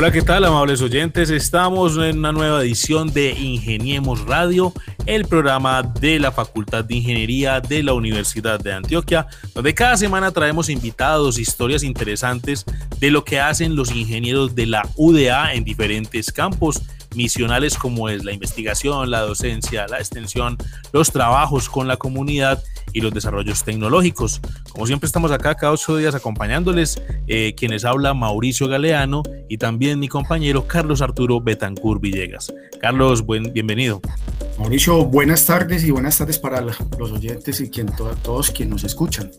Hola, 0.00 0.12
¿qué 0.12 0.22
tal, 0.22 0.46
amables 0.46 0.80
oyentes? 0.80 1.28
Estamos 1.28 1.98
en 1.98 2.20
una 2.20 2.32
nueva 2.32 2.62
edición 2.62 3.12
de 3.12 3.32
Ingeniemos 3.32 4.24
Radio, 4.24 4.72
el 5.04 5.26
programa 5.26 5.82
de 5.82 6.18
la 6.18 6.32
Facultad 6.32 6.86
de 6.86 6.94
Ingeniería 6.94 7.60
de 7.60 7.82
la 7.82 7.92
Universidad 7.92 8.58
de 8.58 8.72
Antioquia, 8.72 9.26
donde 9.54 9.74
cada 9.74 9.98
semana 9.98 10.30
traemos 10.30 10.70
invitados, 10.70 11.38
historias 11.38 11.82
interesantes 11.82 12.64
de 12.98 13.10
lo 13.10 13.24
que 13.24 13.40
hacen 13.40 13.76
los 13.76 13.94
ingenieros 13.94 14.54
de 14.54 14.64
la 14.64 14.88
UDA 14.96 15.52
en 15.52 15.64
diferentes 15.64 16.32
campos 16.32 16.80
misionales 17.14 17.76
como 17.76 18.08
es 18.08 18.24
la 18.24 18.32
investigación, 18.32 19.10
la 19.10 19.20
docencia, 19.20 19.86
la 19.86 19.98
extensión, 19.98 20.56
los 20.94 21.12
trabajos 21.12 21.68
con 21.68 21.88
la 21.88 21.98
comunidad 21.98 22.62
y 22.92 23.00
los 23.00 23.12
desarrollos 23.12 23.64
tecnológicos. 23.64 24.40
Como 24.72 24.86
siempre 24.86 25.06
estamos 25.06 25.30
acá 25.32 25.54
cada 25.54 25.72
ocho 25.72 25.96
días 25.96 26.14
acompañándoles, 26.14 27.02
eh, 27.26 27.54
quienes 27.56 27.84
habla 27.84 28.14
Mauricio 28.14 28.68
Galeano 28.68 29.22
y 29.48 29.58
también 29.58 29.98
mi 29.98 30.08
compañero 30.08 30.66
Carlos 30.66 31.02
Arturo 31.02 31.40
Betancur 31.40 32.00
Villegas. 32.00 32.52
Carlos, 32.80 33.24
buen, 33.24 33.52
bienvenido. 33.52 34.00
Mauricio, 34.58 35.04
buenas 35.04 35.46
tardes 35.46 35.84
y 35.84 35.90
buenas 35.90 36.18
tardes 36.18 36.38
para 36.38 36.60
los 36.60 37.12
oyentes 37.12 37.60
y 37.60 37.70
quien, 37.70 37.88
todos 38.22 38.50
quienes 38.50 38.70
nos 38.70 38.84
escuchan. 38.84 39.30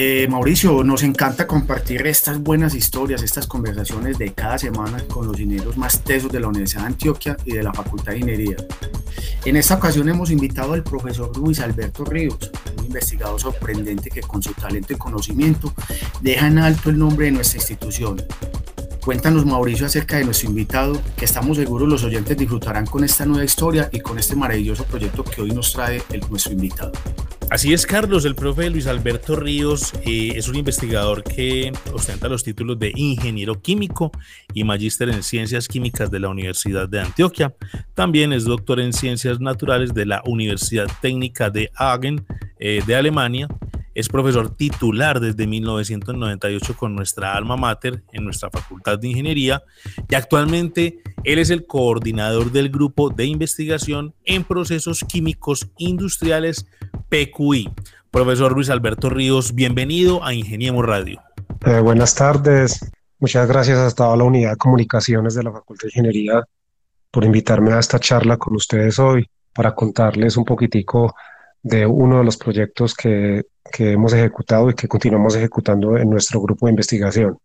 Eh, 0.00 0.28
Mauricio, 0.28 0.84
nos 0.84 1.02
encanta 1.02 1.48
compartir 1.48 2.06
estas 2.06 2.38
buenas 2.38 2.72
historias, 2.76 3.20
estas 3.24 3.48
conversaciones 3.48 4.16
de 4.16 4.32
cada 4.32 4.56
semana 4.56 5.02
con 5.08 5.26
los 5.26 5.40
ingenieros 5.40 5.76
más 5.76 6.04
tesos 6.04 6.30
de 6.30 6.38
la 6.38 6.46
Universidad 6.46 6.82
de 6.82 6.86
Antioquia 6.86 7.36
y 7.44 7.54
de 7.54 7.64
la 7.64 7.72
Facultad 7.72 8.12
de 8.12 8.18
Ingeniería. 8.18 8.56
En 9.44 9.56
esta 9.56 9.74
ocasión 9.74 10.08
hemos 10.08 10.30
invitado 10.30 10.74
al 10.74 10.84
profesor 10.84 11.36
Luis 11.36 11.58
Alberto 11.58 12.04
Ríos, 12.04 12.38
un 12.78 12.84
investigador 12.84 13.40
sorprendente 13.40 14.08
que 14.08 14.20
con 14.20 14.40
su 14.40 14.52
talento 14.52 14.92
y 14.92 14.96
conocimiento 14.96 15.74
deja 16.20 16.46
en 16.46 16.58
alto 16.58 16.90
el 16.90 16.98
nombre 17.00 17.26
de 17.26 17.32
nuestra 17.32 17.58
institución. 17.58 18.22
Cuéntanos 19.04 19.46
Mauricio 19.46 19.86
acerca 19.86 20.18
de 20.18 20.26
nuestro 20.26 20.48
invitado, 20.48 21.02
que 21.16 21.24
estamos 21.24 21.56
seguros 21.56 21.88
los 21.88 22.04
oyentes 22.04 22.36
disfrutarán 22.36 22.86
con 22.86 23.02
esta 23.02 23.26
nueva 23.26 23.44
historia 23.44 23.88
y 23.90 23.98
con 23.98 24.16
este 24.16 24.36
maravilloso 24.36 24.84
proyecto 24.84 25.24
que 25.24 25.42
hoy 25.42 25.50
nos 25.50 25.72
trae 25.72 26.00
nuestro 26.30 26.52
invitado. 26.52 26.92
Así 27.50 27.72
es, 27.72 27.86
Carlos. 27.86 28.26
El 28.26 28.34
profe 28.34 28.68
Luis 28.68 28.86
Alberto 28.86 29.34
Ríos 29.34 29.94
eh, 30.04 30.32
es 30.36 30.48
un 30.48 30.56
investigador 30.56 31.24
que 31.24 31.72
ostenta 31.94 32.28
los 32.28 32.44
títulos 32.44 32.78
de 32.78 32.92
ingeniero 32.94 33.62
químico 33.62 34.12
y 34.52 34.64
magíster 34.64 35.08
en 35.08 35.22
ciencias 35.22 35.66
químicas 35.66 36.10
de 36.10 36.20
la 36.20 36.28
Universidad 36.28 36.90
de 36.90 37.00
Antioquia. 37.00 37.54
También 37.94 38.34
es 38.34 38.44
doctor 38.44 38.80
en 38.80 38.92
ciencias 38.92 39.40
naturales 39.40 39.94
de 39.94 40.04
la 40.04 40.22
Universidad 40.26 40.88
Técnica 41.00 41.48
de 41.48 41.70
Hagen 41.74 42.26
eh, 42.58 42.82
de 42.86 42.96
Alemania. 42.96 43.48
Es 43.94 44.10
profesor 44.10 44.54
titular 44.54 45.18
desde 45.18 45.46
1998 45.46 46.76
con 46.76 46.94
nuestra 46.94 47.34
alma 47.34 47.56
mater 47.56 48.02
en 48.12 48.24
nuestra 48.24 48.50
Facultad 48.50 48.98
de 48.98 49.08
Ingeniería 49.08 49.62
y 50.08 50.14
actualmente 50.14 51.00
él 51.24 51.38
es 51.38 51.50
el 51.50 51.66
coordinador 51.66 52.52
del 52.52 52.68
grupo 52.68 53.10
de 53.10 53.24
investigación 53.24 54.14
en 54.24 54.44
procesos 54.44 55.02
químicos 55.02 55.68
industriales 55.78 56.66
PQI. 57.08 57.70
Profesor 58.10 58.52
Luis 58.52 58.70
Alberto 58.70 59.10
Ríos, 59.10 59.54
bienvenido 59.54 60.24
a 60.24 60.34
Ingeniemos 60.34 60.84
Radio. 60.84 61.20
Eh, 61.64 61.80
buenas 61.80 62.14
tardes. 62.14 62.90
Muchas 63.18 63.48
gracias 63.48 63.78
a 63.78 63.94
toda 63.94 64.16
la 64.16 64.24
unidad 64.24 64.52
de 64.52 64.56
comunicaciones 64.56 65.34
de 65.34 65.42
la 65.42 65.52
Facultad 65.52 65.84
de 65.84 65.88
Ingeniería 65.88 66.44
por 67.10 67.24
invitarme 67.24 67.72
a 67.72 67.78
esta 67.78 67.98
charla 67.98 68.36
con 68.36 68.54
ustedes 68.54 68.98
hoy 68.98 69.28
para 69.52 69.74
contarles 69.74 70.36
un 70.36 70.44
poquitico 70.44 71.14
de 71.62 71.84
uno 71.86 72.18
de 72.18 72.24
los 72.24 72.36
proyectos 72.36 72.94
que, 72.94 73.46
que 73.72 73.92
hemos 73.92 74.12
ejecutado 74.12 74.70
y 74.70 74.74
que 74.74 74.86
continuamos 74.86 75.34
ejecutando 75.34 75.96
en 75.96 76.08
nuestro 76.10 76.40
grupo 76.40 76.66
de 76.66 76.72
investigación. 76.72 77.38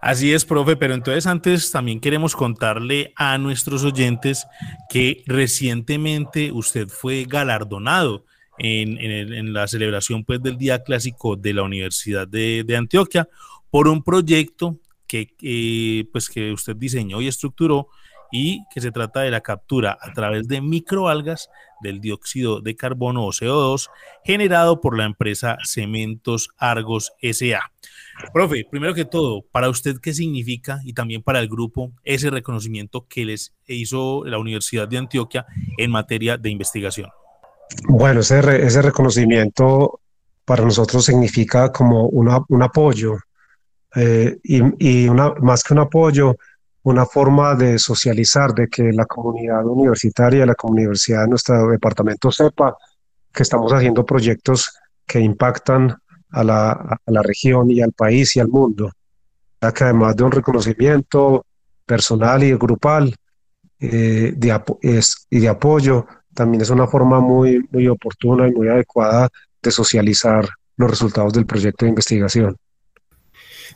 Así 0.00 0.34
es, 0.34 0.44
profe, 0.44 0.76
pero 0.76 0.92
entonces 0.92 1.26
antes 1.26 1.70
también 1.70 1.98
queremos 1.98 2.36
contarle 2.36 3.14
a 3.16 3.38
nuestros 3.38 3.84
oyentes 3.84 4.46
que 4.90 5.22
recientemente 5.26 6.52
usted 6.52 6.88
fue 6.88 7.24
galardonado 7.26 8.26
en, 8.58 9.52
la 9.52 9.66
celebración 9.66 10.24
pues, 10.24 10.42
del 10.42 10.56
Día 10.56 10.82
Clásico 10.82 11.36
de 11.36 11.54
la 11.54 11.62
Universidad 11.62 12.26
de, 12.28 12.64
Antioquia 12.76 13.28
por 13.70 13.88
un 13.88 14.02
proyecto 14.02 14.78
que, 15.06 16.06
pues, 16.12 16.28
que 16.28 16.52
usted 16.52 16.76
diseñó 16.76 17.20
y 17.20 17.28
estructuró 17.28 17.88
y 18.32 18.64
que 18.72 18.80
se 18.80 18.90
trata 18.90 19.20
de 19.20 19.30
la 19.30 19.42
captura 19.42 19.96
a 20.00 20.12
través 20.12 20.48
de 20.48 20.60
microalgas 20.60 21.50
del 21.82 22.00
dióxido 22.00 22.60
de 22.60 22.74
carbono 22.74 23.24
o 23.24 23.30
CO2 23.30 23.90
generado 24.24 24.80
por 24.80 24.98
la 24.98 25.04
empresa 25.04 25.56
Cementos 25.64 26.48
Argos 26.56 27.12
SA. 27.20 27.70
Profe, 28.32 28.66
primero 28.68 28.94
que 28.94 29.04
todo, 29.04 29.42
para 29.42 29.68
usted, 29.68 29.98
¿qué 30.00 30.12
significa 30.12 30.80
y 30.84 30.94
también 30.94 31.22
para 31.22 31.40
el 31.40 31.48
grupo 31.48 31.92
ese 32.02 32.30
reconocimiento 32.30 33.06
que 33.06 33.24
les 33.24 33.54
hizo 33.66 34.24
la 34.24 34.38
Universidad 34.38 34.88
de 34.88 34.98
Antioquia 34.98 35.46
en 35.78 35.90
materia 35.92 36.36
de 36.36 36.50
investigación? 36.50 37.10
Bueno, 37.88 38.20
ese, 38.20 38.38
ese 38.64 38.82
reconocimiento 38.82 40.00
para 40.44 40.64
nosotros 40.64 41.04
significa 41.04 41.72
como 41.72 42.06
un 42.08 42.62
apoyo 42.62 43.16
eh, 43.94 44.38
y, 44.42 45.08
una, 45.08 45.32
más 45.34 45.62
que 45.62 45.72
un 45.72 45.80
apoyo, 45.80 46.36
una 46.82 47.06
forma 47.06 47.54
de 47.54 47.78
socializar, 47.78 48.52
de 48.52 48.68
que 48.68 48.92
la 48.92 49.06
comunidad 49.06 49.64
universitaria, 49.64 50.44
la 50.44 50.56
universidad 50.64 51.22
de 51.22 51.28
nuestro 51.28 51.68
departamento 51.68 52.30
sepa 52.30 52.76
que 53.32 53.42
estamos 53.42 53.72
haciendo 53.72 54.04
proyectos 54.04 54.76
que 55.06 55.20
impactan 55.20 55.96
a 56.30 56.44
la, 56.44 56.70
a 56.72 57.10
la 57.10 57.22
región 57.22 57.70
y 57.70 57.80
al 57.80 57.92
país 57.92 58.36
y 58.36 58.40
al 58.40 58.48
mundo. 58.48 58.90
Ya 59.60 59.72
que 59.72 59.84
además 59.84 60.16
de 60.16 60.24
un 60.24 60.32
reconocimiento 60.32 61.46
personal 61.86 62.42
y 62.42 62.52
grupal 62.54 63.14
eh, 63.80 64.32
de, 64.36 64.62
es, 64.82 65.26
y 65.30 65.40
de 65.40 65.48
apoyo, 65.48 66.06
también 66.34 66.62
es 66.62 66.70
una 66.70 66.86
forma 66.86 67.20
muy, 67.20 67.66
muy 67.70 67.88
oportuna 67.88 68.48
y 68.48 68.52
muy 68.52 68.68
adecuada 68.68 69.28
de 69.62 69.70
socializar 69.70 70.48
los 70.76 70.90
resultados 70.90 71.32
del 71.32 71.46
proyecto 71.46 71.84
de 71.84 71.90
investigación. 71.90 72.56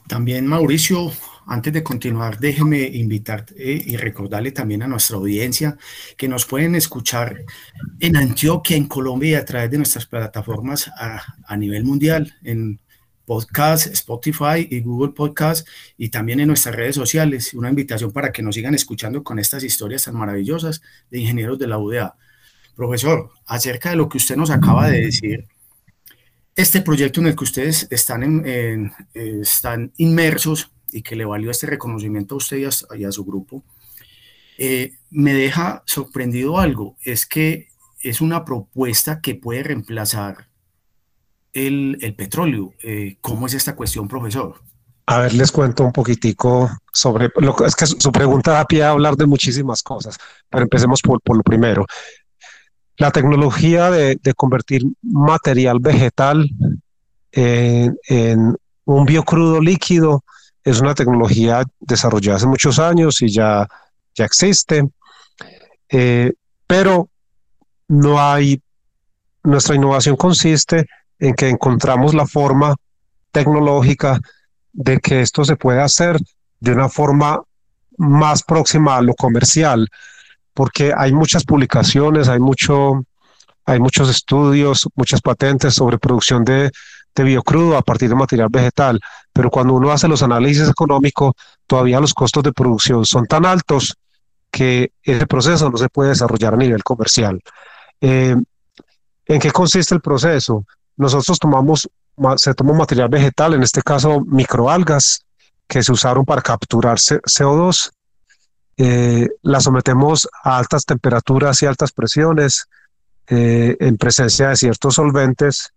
También, 0.06 0.46
Mauricio, 0.46 1.12
antes 1.46 1.72
de 1.72 1.82
continuar, 1.82 2.38
déjeme 2.38 2.82
invitar 2.82 3.46
eh, 3.56 3.82
y 3.86 3.96
recordarle 3.96 4.52
también 4.52 4.82
a 4.82 4.88
nuestra 4.88 5.16
audiencia 5.16 5.76
que 6.16 6.28
nos 6.28 6.44
pueden 6.44 6.74
escuchar 6.74 7.44
en 8.00 8.16
Antioquia, 8.16 8.76
en 8.76 8.86
Colombia 8.86 9.30
y 9.30 9.34
a 9.34 9.44
través 9.44 9.70
de 9.70 9.78
nuestras 9.78 10.06
plataformas 10.06 10.88
a, 10.98 11.22
a 11.46 11.56
nivel 11.56 11.84
mundial, 11.84 12.34
en 12.42 12.80
podcast, 13.28 13.86
Spotify 13.88 14.66
y 14.70 14.80
Google 14.80 15.12
Podcast 15.12 15.68
y 15.98 16.08
también 16.08 16.40
en 16.40 16.48
nuestras 16.48 16.74
redes 16.74 16.94
sociales. 16.94 17.52
Una 17.52 17.68
invitación 17.68 18.10
para 18.10 18.32
que 18.32 18.42
nos 18.42 18.54
sigan 18.54 18.74
escuchando 18.74 19.22
con 19.22 19.38
estas 19.38 19.62
historias 19.62 20.04
tan 20.04 20.16
maravillosas 20.16 20.80
de 21.10 21.20
ingenieros 21.20 21.58
de 21.58 21.66
la 21.66 21.78
UDA. 21.78 22.16
Profesor, 22.78 23.32
acerca 23.46 23.90
de 23.90 23.96
lo 23.96 24.08
que 24.08 24.18
usted 24.18 24.36
nos 24.36 24.50
acaba 24.50 24.88
de 24.88 25.00
decir, 25.00 25.48
este 26.54 26.80
proyecto 26.80 27.20
en 27.20 27.26
el 27.26 27.34
que 27.34 27.42
ustedes 27.42 27.88
están, 27.90 28.46
están 29.14 29.90
inmersos 29.96 30.70
y 30.92 31.02
que 31.02 31.16
le 31.16 31.24
valió 31.24 31.50
este 31.50 31.66
reconocimiento 31.66 32.36
a 32.36 32.38
usted 32.38 32.58
y 32.58 33.04
a, 33.04 33.10
su 33.10 33.24
grupo, 33.24 33.64
eh, 34.58 34.92
me 35.10 35.34
deja 35.34 35.82
sorprendido 35.86 36.60
algo, 36.60 36.94
es 37.02 37.26
que 37.26 37.66
es 38.00 38.20
una 38.20 38.44
propuesta 38.44 39.20
que 39.20 39.34
puede 39.34 39.64
reemplazar 39.64 40.46
el, 41.52 42.14
petróleo. 42.16 42.74
Eh, 42.84 43.16
¿Cómo 43.20 43.48
es 43.48 43.54
esta 43.54 43.74
cuestión, 43.74 44.06
profesor? 44.06 44.62
A 45.06 45.18
ver, 45.18 45.32
les 45.32 45.50
cuento 45.50 45.82
un 45.82 45.92
poquitico 45.92 46.70
sobre 46.92 47.30
lo 47.38 47.56
que 47.56 47.64
es 47.64 47.74
que 47.74 47.86
su 47.86 48.12
pregunta 48.12 48.52
da 48.52 48.66
pie 48.66 48.84
a 48.84 48.90
hablar 48.90 49.16
de 49.16 49.26
muchísimas 49.26 49.82
cosas, 49.82 50.16
pero 50.48 50.62
empecemos 50.62 51.02
por, 51.02 51.20
por 51.22 51.36
lo 51.38 51.42
primero. 51.42 51.86
La 52.98 53.10
tecnología 53.12 53.90
de, 53.90 54.18
convertir 54.36 54.82
material 55.02 55.78
vegetal 55.80 56.48
en, 57.32 58.56
un 58.84 59.04
biocrudo 59.04 59.60
líquido 59.60 60.24
es 60.64 60.80
una 60.80 60.94
tecnología 60.94 61.62
desarrollada 61.78 62.38
hace 62.38 62.46
muchos 62.46 62.78
años 62.78 63.22
y 63.22 63.32
ya, 63.32 63.68
ya 64.14 64.24
existe, 64.24 64.82
eh, 65.88 66.32
pero 66.66 67.08
no 67.86 68.20
hay, 68.20 68.60
nuestra 69.44 69.76
innovación 69.76 70.16
consiste 70.16 70.86
en 71.18 71.34
que 71.34 71.48
encontramos 71.48 72.14
la 72.14 72.26
forma 72.26 72.74
tecnológica 73.30 74.20
de 74.72 74.98
que 74.98 75.20
esto 75.20 75.44
se 75.44 75.56
pueda 75.56 75.84
hacer 75.84 76.18
de 76.60 76.72
una 76.72 76.88
forma 76.88 77.42
más 77.96 78.42
próxima 78.42 78.96
a 78.96 79.02
lo 79.02 79.14
comercial, 79.14 79.88
porque 80.58 80.92
hay 80.92 81.12
muchas 81.12 81.44
publicaciones, 81.44 82.28
hay 82.28 82.40
mucho, 82.40 83.04
hay 83.64 83.78
muchos 83.78 84.10
estudios, 84.10 84.88
muchas 84.96 85.20
patentes 85.20 85.72
sobre 85.72 85.98
producción 85.98 86.44
de, 86.44 86.72
de 87.14 87.22
biocrudo 87.22 87.76
a 87.76 87.82
partir 87.82 88.08
de 88.08 88.16
material 88.16 88.48
vegetal, 88.50 88.98
pero 89.32 89.50
cuando 89.50 89.74
uno 89.74 89.92
hace 89.92 90.08
los 90.08 90.20
análisis 90.24 90.68
económicos, 90.68 91.34
todavía 91.64 92.00
los 92.00 92.12
costos 92.12 92.42
de 92.42 92.52
producción 92.52 93.06
son 93.06 93.26
tan 93.26 93.46
altos 93.46 93.96
que 94.50 94.90
ese 95.04 95.28
proceso 95.28 95.70
no 95.70 95.78
se 95.78 95.88
puede 95.90 96.08
desarrollar 96.08 96.54
a 96.54 96.56
nivel 96.56 96.82
comercial. 96.82 97.40
Eh, 98.00 98.34
¿En 99.26 99.38
qué 99.38 99.52
consiste 99.52 99.94
el 99.94 100.00
proceso? 100.00 100.64
Nosotros 100.96 101.38
tomamos, 101.38 101.88
se 102.34 102.52
toma 102.52 102.72
material 102.72 103.08
vegetal, 103.08 103.54
en 103.54 103.62
este 103.62 103.80
caso 103.80 104.22
microalgas, 104.26 105.24
que 105.68 105.84
se 105.84 105.92
usaron 105.92 106.24
para 106.24 106.42
capturar 106.42 106.96
CO2, 106.96 107.92
eh, 108.80 109.28
la 109.42 109.60
sometemos 109.60 110.28
a 110.44 110.56
altas 110.56 110.84
temperaturas 110.84 111.60
y 111.62 111.66
altas 111.66 111.90
presiones 111.90 112.68
eh, 113.26 113.76
en 113.80 113.96
presencia 113.96 114.50
de 114.50 114.56
ciertos 114.56 114.94
solventes 114.94 115.72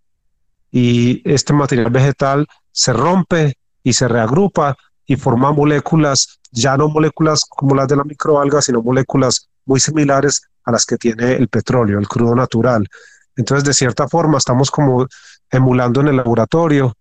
y 0.71 1.21
este 1.29 1.51
material 1.51 1.89
vegetal 1.89 2.47
se 2.71 2.93
rompe 2.93 3.57
y 3.81 3.93
se 3.93 4.07
reagrupa 4.07 4.77
y 5.07 5.15
forma 5.15 5.51
moléculas, 5.51 6.39
ya 6.51 6.77
no 6.77 6.89
moléculas 6.89 7.41
como 7.49 7.75
las 7.75 7.87
de 7.87 7.95
la 7.95 8.03
microalga, 8.03 8.61
sino 8.61 8.83
moléculas 8.83 9.49
muy 9.65 9.79
similares 9.79 10.43
a 10.63 10.71
las 10.71 10.85
que 10.85 10.97
tiene 10.97 11.33
el 11.33 11.47
petróleo, 11.47 11.97
el 11.97 12.07
crudo 12.07 12.35
natural. 12.35 12.87
Entonces, 13.35 13.63
de 13.63 13.73
cierta 13.73 14.07
forma, 14.07 14.37
estamos 14.37 14.69
como 14.69 15.07
emulando 15.49 16.01
en 16.01 16.09
el 16.09 16.17
laboratorio 16.17 16.95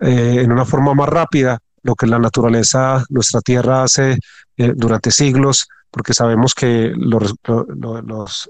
eh, 0.00 0.42
en 0.42 0.52
una 0.52 0.64
forma 0.64 0.94
más 0.94 1.08
rápida 1.08 1.58
lo 1.82 1.94
que 1.94 2.06
la 2.06 2.18
naturaleza, 2.18 3.04
nuestra 3.08 3.40
tierra 3.40 3.82
hace 3.82 4.18
eh, 4.56 4.72
durante 4.74 5.10
siglos, 5.10 5.66
porque 5.90 6.14
sabemos 6.14 6.54
que 6.54 6.92
los, 6.96 7.34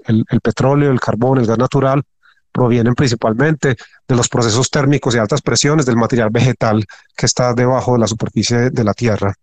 el, 0.05 0.23
el, 0.29 0.41
petróleo, 0.41 0.91
el 0.91 0.99
carbón, 0.99 1.39
el 1.39 1.45
gas 1.45 1.57
natural 1.57 2.03
provienen 2.51 2.93
principalmente 2.93 3.75
de 4.07 4.15
los 4.15 4.29
procesos 4.29 4.69
térmicos 4.69 5.15
y 5.15 5.17
altas 5.17 5.41
presiones 5.41 5.85
del 5.85 5.97
material 5.97 6.29
vegetal 6.29 6.85
que 7.15 7.25
está 7.25 7.53
debajo 7.53 7.93
de 7.93 7.99
la 7.99 8.07
superficie 8.07 8.69
de 8.69 8.83
la 8.83 8.93
tierra. 8.93 9.33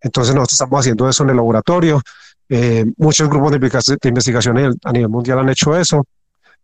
Entonces 0.00 0.34
nosotros 0.34 0.54
estamos 0.54 0.80
haciendo 0.80 1.08
eso 1.08 1.24
en 1.24 1.30
el 1.30 1.36
laboratorio. 1.36 2.00
Eh, 2.48 2.86
muchos 2.96 3.28
grupos 3.28 3.52
de 3.52 4.08
investigación 4.08 4.78
a 4.84 4.92
nivel 4.92 5.08
mundial 5.08 5.40
han 5.40 5.48
hecho 5.50 5.76
eso, 5.76 6.06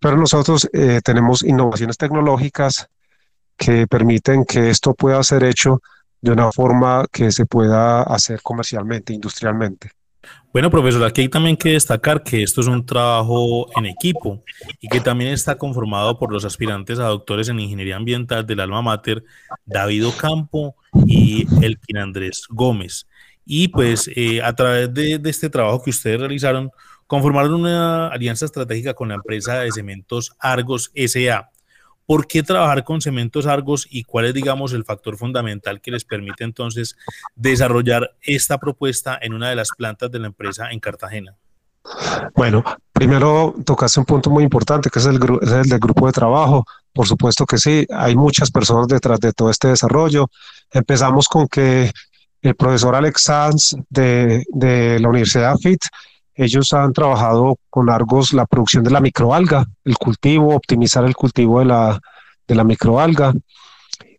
pero 0.01 0.17
nosotros 0.17 0.69
eh, 0.73 1.01
tenemos 1.05 1.43
innovaciones 1.43 1.97
tecnológicas 1.97 2.89
que 3.57 3.87
permiten 3.87 4.45
que 4.45 4.71
esto 4.71 4.95
pueda 4.95 5.23
ser 5.23 5.45
hecho 5.45 5.83
de 6.21 6.33
una 6.33 6.51
forma 6.53 7.07
que 7.13 7.31
se 7.31 7.47
pueda 7.47 8.03
hacer 8.03 8.41
comercialmente, 8.43 9.13
industrialmente. 9.13 9.91
Bueno, 10.53 10.71
profesor, 10.71 11.05
aquí 11.05 11.21
hay 11.21 11.29
también 11.29 11.57
que 11.57 11.73
destacar 11.73 12.23
que 12.23 12.43
esto 12.43 12.61
es 12.63 12.67
un 12.67 12.85
trabajo 12.85 13.69
en 13.77 13.87
equipo 13.87 14.43
y 14.81 14.89
que 14.89 15.01
también 15.01 15.31
está 15.33 15.57
conformado 15.57 16.19
por 16.19 16.33
los 16.33 16.45
aspirantes 16.45 16.99
a 16.99 17.05
doctores 17.05 17.49
en 17.49 17.61
ingeniería 17.61 17.97
ambiental 17.97 18.47
del 18.47 18.61
alma 18.61 18.83
mater, 18.83 19.23
David 19.67 20.09
Ocampo 20.09 20.75
y 21.07 21.47
Elkin 21.63 21.99
Andrés 21.99 22.45
Gómez. 22.49 23.07
Y 23.45 23.69
pues 23.69 24.11
eh, 24.17 24.43
a 24.43 24.55
través 24.55 24.93
de, 24.93 25.19
de 25.19 25.31
este 25.31 25.51
trabajo 25.51 25.83
que 25.83 25.91
ustedes 25.91 26.19
realizaron, 26.19 26.71
conformaron 27.07 27.55
una 27.55 28.09
alianza 28.09 28.47
estratégica 28.47 28.95
con 28.95 29.09
la 29.09 29.15
empresa 29.15 29.61
de 29.61 29.71
cementos 29.71 30.33
Argos 30.41 30.91
SA 30.95 31.51
¿Por 32.07 32.29
qué 32.29 32.43
trabajar 32.43 32.85
con 32.85 33.01
cementos 33.01 33.47
Argos 33.47 33.87
y 33.91 34.05
cuál 34.05 34.27
es, 34.27 34.35
digamos, 34.35 34.73
el 34.73 34.85
factor 34.85 35.17
fundamental 35.17 35.81
que 35.81 35.91
les 35.91 36.05
permite 36.05 36.45
entonces 36.45 36.97
desarrollar 37.35 38.17
esta 38.23 38.59
propuesta 38.59 39.19
en 39.21 39.35
una 39.35 39.51
de 39.51 39.57
las 39.57 39.71
plantas 39.77 40.11
de 40.11 40.21
la 40.21 40.29
empresa 40.29 40.71
en 40.71 40.79
Cartagena? 40.79 41.37
Bueno, 42.35 42.65
primero 42.93 43.55
tocaste 43.65 44.01
un 44.01 44.07
punto 44.07 44.31
muy 44.31 44.45
importante 44.45 44.91
que 44.91 44.99
es 44.99 45.07
el, 45.07 45.19
del 45.19 45.79
grupo 45.79 46.07
de 46.07 46.13
trabajo. 46.13 46.65
Por 46.93 47.07
supuesto 47.07 47.45
que 47.45 47.59
sí, 47.59 47.87
hay 47.91 48.15
muchas 48.15 48.51
personas 48.51 48.87
detrás 48.89 49.21
de 49.21 49.33
todo 49.33 49.51
este 49.51 49.69
desarrollo. 49.69 50.29
Empezamos 50.71 51.29
con 51.29 51.49
que 51.49 51.91
el 52.43 52.55
profesor 52.55 52.95
Alex 52.95 53.23
Sanz 53.23 53.77
de, 53.91 54.45
de 54.49 55.01
la 55.01 55.09
Universidad 55.09 55.57
FIT 55.59 55.83
ellos 56.37 56.73
han 56.75 56.93
trabajado 56.93 57.57
con 57.71 57.89
Argos 57.89 58.33
la 58.35 58.47
producción 58.47 58.85
de 58.85 58.91
la 58.91 59.01
microalga, 59.01 59.67
el 59.85 59.97
cultivo, 59.97 60.55
optimizar 60.55 61.05
el 61.05 61.17
cultivo 61.17 61.61
de 61.61 61.65
la, 61.65 62.01
de 62.47 62.55
la 62.55 62.63
microalga. 62.63 63.33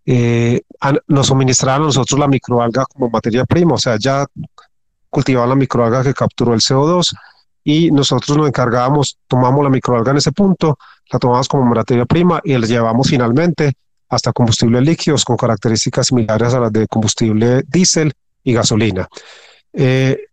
Eh, 0.06 0.62
nos 1.08 1.28
suministraron 1.28 1.84
a 1.84 1.86
nosotros 1.88 2.19
la 2.19 2.28
microalga 2.28 2.86
como 2.86 3.10
materia 3.10 3.46
prima, 3.46 3.75
o 3.75 3.78
sea, 3.78 3.98
ya 4.00 4.25
cultivaban 5.10 5.50
la 5.50 5.56
microalga 5.56 6.04
que 6.04 6.14
capturó 6.14 6.54
el 6.54 6.62
CO2 6.62 7.16
y 7.64 7.92
nosotros 7.92 8.38
nos 8.38 8.48
encargábamos, 8.48 9.18
tomamos 9.28 9.63
la 9.63 9.70
microalga 9.70 10.12
en 10.12 10.18
ese 10.18 10.31
punto, 10.31 10.80
la 11.12 11.20
tomamos 11.20 11.48
como 11.48 11.66
materia 11.66 12.06
prima 12.06 12.42
y 12.44 12.58
la 12.58 12.66
llevamos 12.66 13.10
finalmente 13.10 13.74
hasta 14.10 14.31
combustibles 14.31 14.84
líquidos 14.84 15.24
con 15.25 15.38
características 15.38 16.08
similares 16.08 16.54
a 16.54 16.62
las 16.62 16.72
de 16.72 16.88
combustible 16.88 17.63
diésel 17.68 18.13
y 18.44 18.54
gasolina. 18.54 19.08
Eh, 19.74 20.26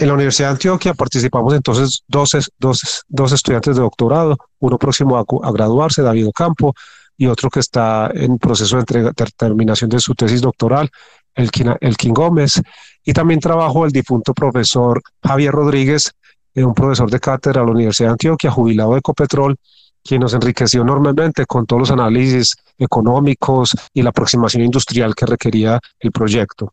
en 0.00 0.08
la 0.08 0.14
Universidad 0.14 0.48
de 0.48 0.52
Antioquia 0.52 0.94
participamos 0.94 1.52
entonces 1.52 2.02
dos, 2.08 2.34
dos, 2.58 3.04
dos 3.06 3.32
estudiantes 3.32 3.76
de 3.76 3.82
doctorado, 3.82 4.38
uno 4.58 4.78
próximo 4.78 5.18
a, 5.18 5.52
graduarse, 5.52 6.00
David 6.00 6.28
Ocampo, 6.28 6.74
y 7.18 7.26
otro 7.26 7.50
que 7.50 7.60
está 7.60 8.10
en 8.14 8.38
proceso 8.38 8.78
de, 8.78 9.12
terminación 9.36 9.90
de 9.90 10.00
su 10.00 10.14
tesis 10.14 10.40
doctoral, 10.40 10.88
el 11.34 11.50
King 11.50 12.14
Gómez. 12.14 12.62
Y 13.04 13.12
también 13.12 13.40
trabajo 13.40 13.84
el 13.84 13.92
difunto 13.92 14.32
profesor 14.32 15.02
Javier 15.22 15.52
Rodríguez, 15.52 16.12
eh, 16.54 16.64
un 16.64 16.72
profesor 16.72 17.10
de 17.10 17.20
cátedra 17.20 17.60
de 17.60 17.66
la 17.66 17.72
Universidad 17.72 18.08
de 18.08 18.12
Antioquia, 18.12 18.50
jubilado 18.50 18.92
de 18.92 19.00
Ecopetrol, 19.00 19.54
quien 20.02 20.22
nos 20.22 20.32
enriqueció 20.32 20.80
enormemente 20.80 21.44
con 21.44 21.66
todos 21.66 21.80
los 21.80 21.90
análisis 21.90 22.56
económicos 22.78 23.76
y 23.92 24.00
la 24.00 24.10
aproximación 24.10 24.62
industrial 24.62 25.14
que 25.14 25.26
requería 25.26 25.78
el 25.98 26.10
proyecto. 26.10 26.72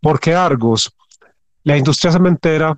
¿Por 0.00 0.18
qué 0.18 0.34
Argos? 0.34 0.90
La 1.64 1.76
industria 1.76 2.12
cementera 2.12 2.76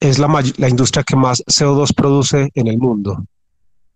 es 0.00 0.18
la, 0.18 0.28
industria 0.68 1.04
que 1.04 1.16
más 1.16 1.42
CO2 1.46 1.94
produce 1.94 2.50
en 2.54 2.66
el 2.66 2.78
mundo. 2.78 3.24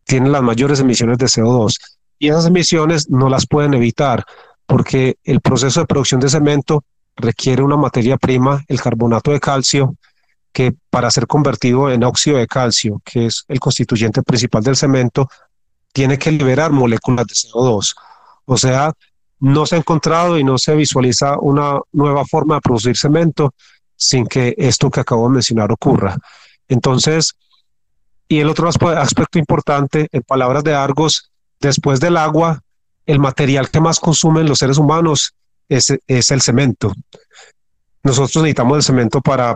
Tiene 0.04 0.28
las 0.28 0.42
mayores 0.42 0.80
emisiones 0.80 1.18
de 1.18 1.26
CO2 1.26 1.76
y 2.18 2.28
esas 2.28 2.46
emisiones 2.46 3.10
no 3.10 3.28
las 3.28 3.46
pueden 3.46 3.74
evitar 3.74 4.24
porque 4.66 5.16
el 5.24 5.40
proceso 5.40 5.80
de 5.80 5.86
producción 5.86 6.20
de 6.20 6.28
cemento 6.28 6.84
requiere 7.16 7.62
una 7.62 7.76
materia 7.76 8.16
prima, 8.16 8.62
el 8.68 8.80
carbonato 8.80 9.30
de 9.30 9.40
calcio, 9.40 9.96
que 10.52 10.72
para 10.90 11.10
ser 11.10 11.26
convertido 11.26 11.90
en 11.90 12.04
óxido 12.04 12.38
de 12.38 12.46
calcio, 12.46 13.00
que 13.04 13.26
es 13.26 13.44
el 13.48 13.60
constituyente 13.60 14.22
principal 14.22 14.62
del 14.62 14.76
cemento, 14.76 15.28
tiene 15.92 16.18
que 16.18 16.30
liberar 16.30 16.72
moléculas 16.72 17.26
de 17.26 17.34
CO2. 17.34 17.94
O 18.46 18.56
sea, 18.56 18.92
no 19.40 19.66
se 19.66 19.74
ha 19.74 19.78
encontrado 19.78 20.38
y 20.38 20.44
no 20.44 20.58
se 20.58 20.74
visualiza 20.74 21.38
una 21.38 21.80
nueva 21.92 22.24
forma 22.24 22.56
de 22.56 22.60
producir 22.60 22.96
cemento 22.96 23.54
sin 24.00 24.26
que 24.26 24.54
esto 24.56 24.90
que 24.90 25.00
acabo 25.00 25.28
de 25.28 25.34
mencionar 25.34 25.70
ocurra. 25.70 26.16
Entonces, 26.68 27.34
y 28.28 28.40
el 28.40 28.48
otro 28.48 28.66
aspecto 28.68 29.38
importante, 29.38 30.08
en 30.10 30.22
palabras 30.22 30.64
de 30.64 30.74
Argos, 30.74 31.30
después 31.60 32.00
del 32.00 32.16
agua, 32.16 32.62
el 33.04 33.18
material 33.18 33.70
que 33.70 33.80
más 33.80 34.00
consumen 34.00 34.48
los 34.48 34.58
seres 34.58 34.78
humanos 34.78 35.34
es, 35.68 35.90
el 36.08 36.40
cemento. 36.40 36.94
Nosotros 38.02 38.36
necesitamos 38.42 38.78
el 38.78 38.82
cemento 38.84 39.20
para, 39.20 39.54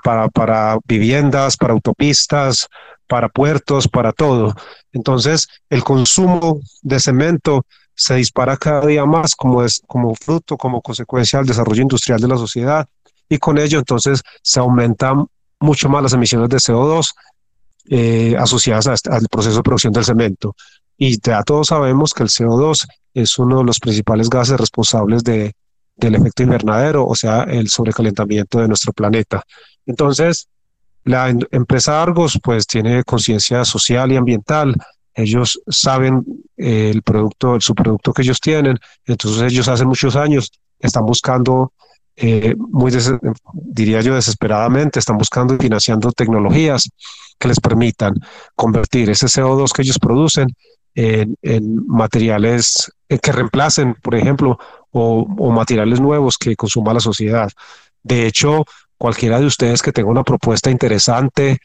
viviendas, 0.85 1.57
para 1.57 1.73
autopistas, 1.73 2.69
para 3.09 3.31
puertos, 3.31 3.89
para 3.89 4.13
todo. 4.13 4.55
Entonces, 4.93 5.49
el 5.71 5.83
consumo 5.83 6.61
de 6.83 7.01
cemento 7.01 7.65
se 7.95 8.17
dispara 8.17 8.59
cada 8.59 8.85
día 8.85 9.07
más 9.07 9.35
como, 9.35 9.65
como 9.87 10.15
fruto, 10.17 10.59
como 10.59 10.83
consecuencia 10.83 11.39
del 11.39 11.49
desarrollo 11.49 11.81
industrial 11.81 12.21
de 12.21 12.29
la 12.29 12.37
sociedad 12.37 12.87
y 13.29 13.39
con 13.39 13.59
ello 13.59 13.79
entonces 13.79 14.23
se 14.43 14.61
aumentan 14.61 15.27
mucho 15.61 15.89
más 15.89 16.03
las 16.03 16.13
emisiones 16.13 16.49
de 16.49 16.57
CO2 16.59 17.13
eh, 17.91 18.37
asociadas 18.39 18.87
al 18.87 19.27
proceso 19.29 19.57
de 19.57 19.63
producción 19.63 19.93
del 19.93 20.05
cemento. 20.05 20.55
Y 20.97 21.21
ya 21.21 21.43
todos 21.43 21.69
sabemos 21.69 22.15
que 22.15 22.23
el 22.23 22.29
CO2 22.29 22.87
es 23.15 23.39
uno 23.39 23.59
de 23.59 23.65
los 23.65 23.81
principales 23.81 24.29
gases 24.29 24.59
responsables 24.59 25.25
de, 25.25 25.55
del 25.97 26.15
efecto 26.15 26.43
invernadero, 26.43 27.07
o 27.07 27.15
sea, 27.15 27.43
el 27.43 27.69
sobrecalentamiento 27.69 28.61
de 28.61 28.69
nuestro 28.69 28.93
planeta. 28.93 29.43
Entonces, 29.87 30.49
la 31.05 31.29
empresa 31.29 32.03
Argos 32.03 32.39
pues 32.43 32.67
tiene 32.67 33.05
conciencia 33.05 33.65
social 33.65 34.11
y 34.13 34.17
ambiental. 34.17 34.75
Ellos 35.15 35.61
saben 35.69 36.25
eh, 36.57 36.91
el 36.93 37.03
producto, 37.03 37.61
su 37.61 37.75
producto 37.75 38.13
que 38.13 38.23
ellos 38.23 38.41
tienen. 38.41 38.79
Entonces 39.05 39.43
ellos 39.53 39.69
hace 39.69 39.85
muchos 39.85 40.17
años 40.17 40.51
están 40.79 41.05
buscando 41.05 41.73
eh, 42.17 42.55
muy, 42.57 42.93
diría 43.53 44.01
yo, 44.01 44.15
desesperadamente, 44.15 44.99
están 44.99 45.19
buscando 45.19 45.55
y 45.55 45.59
financiando 45.59 46.13
tecnologías 46.13 46.89
que 47.39 47.49
les 47.49 47.61
permitan 47.61 48.15
convertir 48.55 49.11
ese 49.11 49.27
CO2 49.27 49.73
que 49.73 49.83
ellos 49.83 49.99
producen 49.99 50.49
en, 50.95 51.37
materiales 51.89 52.93
eh, 53.09 53.19
que 53.19 53.33
reemplacen, 53.33 53.95
por 53.95 54.15
ejemplo, 54.15 54.59
o, 54.93 55.51
materiales 55.51 56.01
nuevos 56.01 56.39
que 56.39 56.55
consuma 56.55 56.95
la 56.95 57.01
sociedad. 57.01 57.51
De 58.03 58.27
hecho, 58.27 58.65
cualquiera 58.97 59.41
de 59.41 59.47
ustedes 59.47 59.83
que 59.83 59.93
tenga 59.93 60.09
una 60.09 60.23
propuesta 60.23 60.71
interesante, 60.71 61.59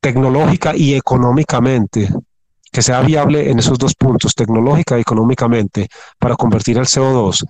tecnológica 0.00 0.76
y 0.76 0.94
económicamente, 0.94 2.08
que 2.70 2.82
sea 2.82 3.00
viable 3.00 3.50
en 3.50 3.58
esos 3.58 3.78
dos 3.78 3.94
puntos, 3.94 4.34
tecnológica 4.34 4.96
y 4.96 5.00
económicamente, 5.00 5.88
para 6.18 6.36
convertir 6.36 6.78
el 6.78 6.86
CO2 6.86 7.44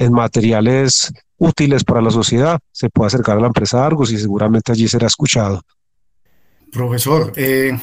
en 0.00 0.14
materiales 0.14 1.12
útiles 1.36 1.84
para 1.84 2.00
la 2.00 2.10
sociedad, 2.10 2.58
se 2.72 2.88
puede 2.88 3.08
acercar 3.08 3.36
a 3.36 3.40
la 3.40 3.48
empresa 3.48 3.84
Argos 3.84 4.10
y 4.10 4.18
seguramente 4.18 4.72
allí 4.72 4.88
será 4.88 5.06
escuchado. 5.06 5.60
Profesor, 6.72 7.34
eh, 7.36 7.78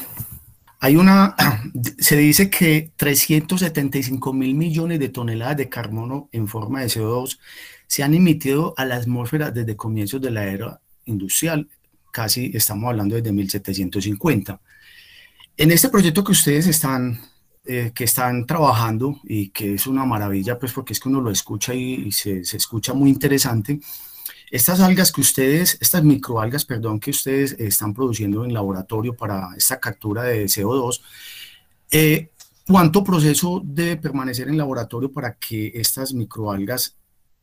hay 0.80 0.96
una, 0.96 1.36
se 1.98 2.16
dice 2.16 2.50
que 2.50 2.90
375 2.96 4.32
mil 4.32 4.56
millones 4.56 4.98
de 4.98 5.10
toneladas 5.10 5.58
de 5.58 5.68
carbono 5.68 6.28
en 6.32 6.48
forma 6.48 6.80
de 6.80 6.88
CO2 6.88 7.38
se 7.86 8.02
han 8.02 8.14
emitido 8.14 8.74
a 8.76 8.84
la 8.84 8.96
atmósfera 8.96 9.52
desde 9.52 9.76
comienzos 9.76 10.20
de 10.20 10.32
la 10.32 10.44
era 10.46 10.80
industrial, 11.04 11.68
casi 12.10 12.50
estamos 12.52 12.90
hablando 12.90 13.14
desde 13.14 13.30
1750. 13.30 14.60
En 15.56 15.70
este 15.70 15.88
proyecto 15.88 16.24
que 16.24 16.32
ustedes 16.32 16.66
están, 16.66 17.20
eh, 17.70 17.92
que 17.94 18.04
están 18.04 18.46
trabajando 18.46 19.20
y 19.24 19.50
que 19.50 19.74
es 19.74 19.86
una 19.86 20.06
maravilla, 20.06 20.58
pues 20.58 20.72
porque 20.72 20.94
es 20.94 21.00
que 21.00 21.10
uno 21.10 21.20
lo 21.20 21.30
escucha 21.30 21.74
y, 21.74 22.10
se, 22.12 22.42
se, 22.42 22.56
escucha 22.56 22.94
muy 22.94 23.10
interesante, 23.10 23.78
estas 24.50 24.80
algas 24.80 25.12
que 25.12 25.20
ustedes, 25.20 25.76
estas 25.80 26.02
microalgas, 26.02 26.64
perdón, 26.64 26.98
que 26.98 27.10
ustedes 27.10 27.52
están 27.58 27.92
produciendo 27.92 28.44
en 28.44 28.54
laboratorio 28.54 29.14
para 29.14 29.50
esta 29.54 29.78
captura 29.78 30.22
de 30.22 30.46
CO2, 30.46 31.02
eh, 31.90 32.30
¿cuánto 32.66 33.04
proceso 33.04 33.60
debe 33.62 33.98
permanecer 33.98 34.48
en 34.48 34.56
laboratorio 34.56 35.12
para 35.12 35.34
que 35.34 35.72
estas 35.74 36.14
microalgas 36.14 36.96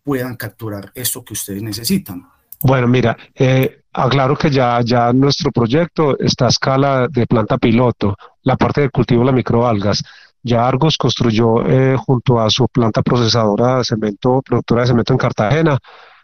puedan 0.03 0.35
capturar 0.35 0.91
esto 0.95 1.23
que 1.23 1.33
ustedes 1.33 1.61
necesitan? 1.61 2.27
Bueno, 2.61 2.87
mira, 2.87 3.15
eh, 3.35 3.83
aclaro 3.95 4.35
que 4.35 4.49
ya, 4.49 4.81
ya 4.81 5.13
nuestro 5.13 5.51
proyecto 5.51 6.17
está 6.19 6.45
a 6.45 6.49
escala 6.49 7.07
de 7.07 7.25
planta 7.25 7.57
piloto, 7.57 8.17
la 8.43 8.57
parte 8.57 8.81
del 8.81 8.91
cultivo 8.91 9.21
de 9.21 9.27
las 9.27 9.35
microalgas. 9.35 10.03
Ya 10.43 10.67
Argos 10.67 10.97
construyó 10.97 11.65
eh, 11.65 11.95
junto 11.97 12.39
a 12.39 12.49
su 12.49 12.67
planta 12.67 13.01
procesadora 13.01 13.77
de 13.77 13.83
cemento, 13.85 14.41
productora 14.43 14.81
de 14.81 14.87
cemento 14.87 15.13
en 15.13 15.17
Cartagena, 15.17 15.79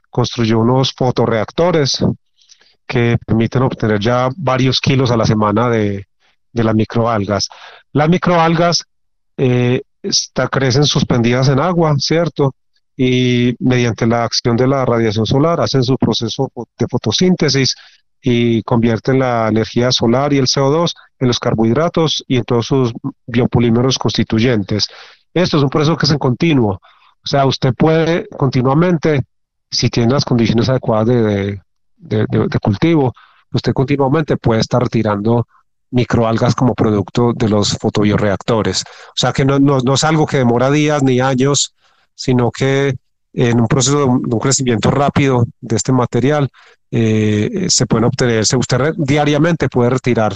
construyó 0.09 0.59
unos 0.59 0.93
fotoreactores 0.93 2.05
que 2.85 3.17
permiten 3.25 3.63
obtener 3.63 3.99
ya 3.99 4.29
varios 4.35 4.79
kilos 4.79 5.09
a 5.09 5.17
la 5.17 5.25
semana 5.25 5.69
de, 5.69 6.05
las 6.53 6.75
microalgas. 6.75 7.47
Las 7.93 8.09
microalgas 8.09 8.83
eh, 9.37 9.81
crecen 10.51 10.83
suspendidas 10.83 11.47
en 11.47 11.59
agua, 11.59 11.95
¿cierto? 11.97 12.53
Y 13.03 13.55
mediante 13.57 14.05
la 14.05 14.25
acción 14.25 14.55
de 14.55 14.67
la 14.67 14.85
radiación 14.85 15.25
solar 15.25 15.59
hacen 15.59 15.81
su 15.81 15.97
proceso 15.97 16.51
de 16.77 16.85
fotosíntesis 16.87 17.75
y 18.21 18.61
convierten 18.61 19.17
la 19.17 19.47
energía 19.47 19.91
solar 19.91 20.33
y 20.33 20.37
el 20.37 20.45
CO2 20.45 20.93
en 21.17 21.27
los 21.27 21.39
carbohidratos 21.39 22.23
y 22.27 22.37
en 22.37 22.43
todos 22.43 22.67
sus 22.67 22.93
biopolímeros 23.25 23.97
constituyentes. 23.97 24.87
Esto 25.33 25.57
es 25.57 25.63
un 25.63 25.69
proceso 25.69 25.97
que 25.97 26.05
es 26.05 26.11
en 26.11 26.19
continuo. 26.19 26.73
O 26.73 27.27
sea, 27.27 27.47
usted 27.47 27.73
puede 27.73 28.27
continuamente 28.37 29.23
si 29.71 29.89
tiene 29.89 30.13
las 30.13 30.23
condiciones 30.23 30.69
adecuadas 30.69 31.07
de, 31.07 31.59
cultivo, 32.61 33.13
usted 33.51 33.73
continuamente 33.73 34.37
puede 34.37 34.61
estar 34.61 34.83
retirando 34.83 35.47
microalgas 35.89 36.53
como 36.53 36.75
producto 36.75 37.33
de 37.33 37.49
los 37.49 37.79
fotobioreactores. 37.79 38.83
O 38.83 39.15
sea 39.15 39.33
que 39.33 39.43
no, 39.43 39.57
no, 39.57 39.93
es 39.95 40.03
algo 40.03 40.27
que 40.27 40.37
demora 40.37 40.69
días 40.69 41.01
ni 41.01 41.19
años, 41.19 41.73
sino 42.21 42.51
que 42.51 42.93
en 43.33 43.59
un 43.59 43.67
proceso 43.67 43.97
de 43.97 44.03
un, 44.03 44.39
crecimiento 44.39 44.91
rápido 44.91 45.47
de 45.59 45.75
este 45.75 45.91
material 45.91 46.49
eh, 46.91 47.65
se 47.67 47.87
pueden 47.87 48.05
obtener, 48.05 48.43
usted 48.55 48.93
diariamente 48.95 49.69
puede 49.69 49.89
retirar, 49.89 50.35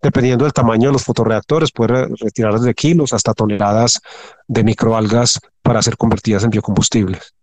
dependiendo 0.00 0.44
del 0.44 0.52
tamaño 0.52 0.90
de 0.90 0.92
los 0.92 1.02
fotoreactores, 1.02 1.72
puede 1.72 2.06
retirar 2.20 2.54
desde 2.54 2.72
kilos 2.72 3.12
hasta 3.12 3.34
toneladas 3.34 4.00
de 4.46 4.62
microalgas 4.62 5.40
para 5.60 5.82
ser 5.82 5.96
convertidas 5.96 6.44
en 6.44 6.50
biocombustibles. 6.50 7.34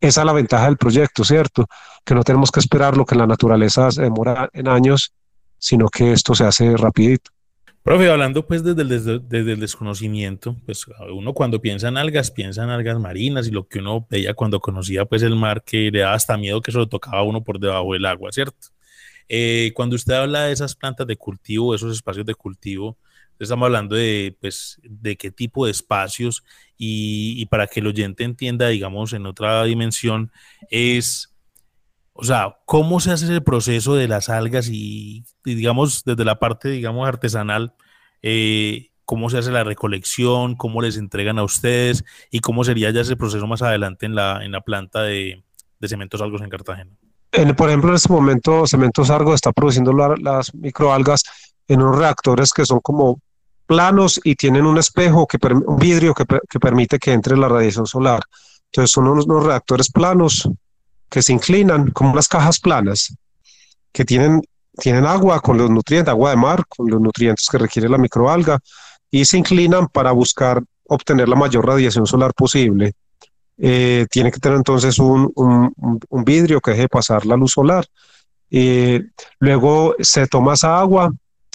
Esa 0.00 0.20
es 0.22 0.24
la 0.24 0.32
ventaja 0.32 0.64
del 0.64 0.78
proyecto, 0.78 1.22
¿cierto? 1.22 1.66
Que 2.06 2.14
no 2.14 2.22
tenemos 2.22 2.50
que 2.50 2.60
esperar 2.60 2.96
lo 2.96 3.04
que 3.04 3.14
la 3.14 3.26
naturaleza 3.26 3.90
demora 3.94 4.48
en 4.54 4.68
años, 4.68 5.12
sino 5.58 5.88
que 5.90 6.12
esto 6.12 6.34
se 6.34 6.44
hace 6.44 6.78
rapidito. 6.78 7.30
Profe, 7.88 8.10
hablando 8.10 8.46
pues 8.46 8.62
desde 8.62 8.82
el, 8.82 9.60
desconocimiento, 9.60 10.54
pues 10.66 10.84
uno 11.10 11.32
cuando 11.32 11.58
piensa 11.58 11.88
en 11.88 11.96
algas, 11.96 12.30
piensa 12.30 12.62
en 12.62 12.68
algas 12.68 12.98
marinas 12.98 13.48
y 13.48 13.50
lo 13.50 13.66
que 13.66 13.78
uno 13.78 14.06
veía 14.10 14.34
cuando 14.34 14.60
conocía 14.60 15.06
pues 15.06 15.22
el 15.22 15.34
mar, 15.36 15.62
que 15.64 15.90
le 15.90 16.00
daba 16.00 16.12
hasta 16.12 16.36
miedo 16.36 16.60
que 16.60 16.70
se 16.70 16.76
lo 16.76 16.86
tocaba 16.86 17.22
uno 17.22 17.42
por 17.42 17.58
debajo 17.58 17.94
del 17.94 18.04
agua, 18.04 18.30
¿cierto? 18.30 18.68
Eh, 19.26 19.72
cuando 19.74 19.96
usted 19.96 20.12
habla 20.12 20.42
de 20.44 20.52
esas 20.52 20.74
plantas 20.74 21.06
de 21.06 21.16
cultivo, 21.16 21.74
esos 21.74 21.96
espacios 21.96 22.26
de 22.26 22.34
cultivo, 22.34 22.98
Estamos 23.38 23.66
hablando 23.66 23.94
de, 23.94 24.36
pues, 24.40 24.80
de 24.82 25.16
qué 25.16 25.30
tipo 25.30 25.64
de 25.64 25.70
espacios 25.70 26.42
y, 26.76 27.46
para 27.46 27.68
que 27.68 27.78
el 27.80 27.86
oyente 27.86 28.24
entienda, 28.24 28.68
digamos, 28.68 29.12
en 29.12 29.26
otra 29.26 29.62
dimensión, 29.64 30.32
es, 30.70 31.27
o 32.20 32.24
sea, 32.24 32.58
cómo 32.64 32.98
se 32.98 33.12
hace 33.12 33.32
el 33.32 33.44
proceso 33.44 33.94
de 33.94 34.08
las 34.08 34.28
algas 34.28 34.68
y, 34.68 35.24
digamos, 35.44 36.02
desde 36.04 36.24
la 36.24 36.40
parte, 36.40 36.68
digamos, 36.68 37.06
artesanal, 37.06 37.74
eh, 38.22 38.88
cómo 39.04 39.30
se 39.30 39.38
hace 39.38 39.52
la 39.52 39.62
recolección, 39.62 40.56
cómo 40.56 40.82
les 40.82 40.96
entregan 40.96 41.38
a 41.38 41.44
ustedes 41.44 42.04
y 42.32 42.40
cómo 42.40 42.64
sería 42.64 42.90
ya 42.90 43.02
ese 43.02 43.14
proceso 43.14 43.46
más 43.46 43.62
adelante 43.62 44.04
en 44.04 44.16
la, 44.16 44.44
en 44.44 44.50
la 44.50 44.62
planta 44.62 45.02
de, 45.04 45.44
de 45.78 45.88
Cementos 45.88 46.20
Argos 46.20 46.42
en 46.42 46.50
Cartagena. 46.50 46.90
por 47.56 47.68
ejemplo, 47.68 47.90
en 47.90 47.94
este 47.94 48.12
momento 48.12 48.66
Cementos 48.66 49.10
Argos 49.10 49.36
está 49.36 49.52
produciendo 49.52 49.92
las 49.92 50.52
microalgas 50.56 51.22
en 51.68 51.82
unos 51.82 51.98
reactores 51.98 52.52
que 52.52 52.66
son 52.66 52.80
como 52.80 53.20
planos 53.66 54.20
y 54.24 54.34
tienen 54.34 54.66
un 54.66 54.78
espejo, 54.78 55.28
un 55.66 55.76
vidrio 55.76 56.14
que, 56.14 56.24
permite 56.58 56.98
que 56.98 57.12
entre 57.12 57.36
la 57.36 57.48
radiación 57.48 57.86
solar. 57.86 58.22
Entonces 58.72 58.90
son 58.90 59.06
unos, 59.06 59.44
reactores 59.44 59.92
planos 59.92 60.48
que 61.08 61.22
se 61.22 61.32
inclinan 61.32 61.90
como 61.90 62.14
las 62.14 62.28
cajas 62.28 62.60
planas, 62.60 63.14
que 63.92 64.04
tienen, 64.04 64.42
tienen 64.76 65.06
agua 65.06 65.40
con 65.40 65.58
los 65.58 65.70
nutrientes, 65.70 66.10
agua 66.10 66.30
de 66.30 66.36
mar, 66.36 66.64
con 66.68 66.90
los 66.90 67.00
nutrientes 67.00 67.46
que 67.50 67.58
requiere 67.58 67.88
la 67.88 67.98
microalga, 67.98 68.58
y 69.10 69.24
se 69.24 69.38
inclinan 69.38 69.88
para 69.88 70.12
buscar 70.12 70.62
obtener 70.88 71.28
la 71.28 71.36
mayor 71.36 71.66
radiación 71.66 72.06
solar 72.06 72.32
posible. 72.34 72.92
Eh, 73.56 74.06
tiene 74.10 74.30
que 74.30 74.38
tener 74.38 74.56
entonces 74.56 74.98
un, 74.98 75.32
vidrio 76.24 76.60
que 76.60 76.72
deje 76.72 76.88
pasar 76.88 77.26
la 77.26 77.36
luz 77.36 77.52
solar. 77.52 77.86
Eh, 78.50 79.02
luego 79.40 79.94
se 80.00 80.26
toma 80.26 80.54
esa 80.54 80.78
agua, 80.78 81.10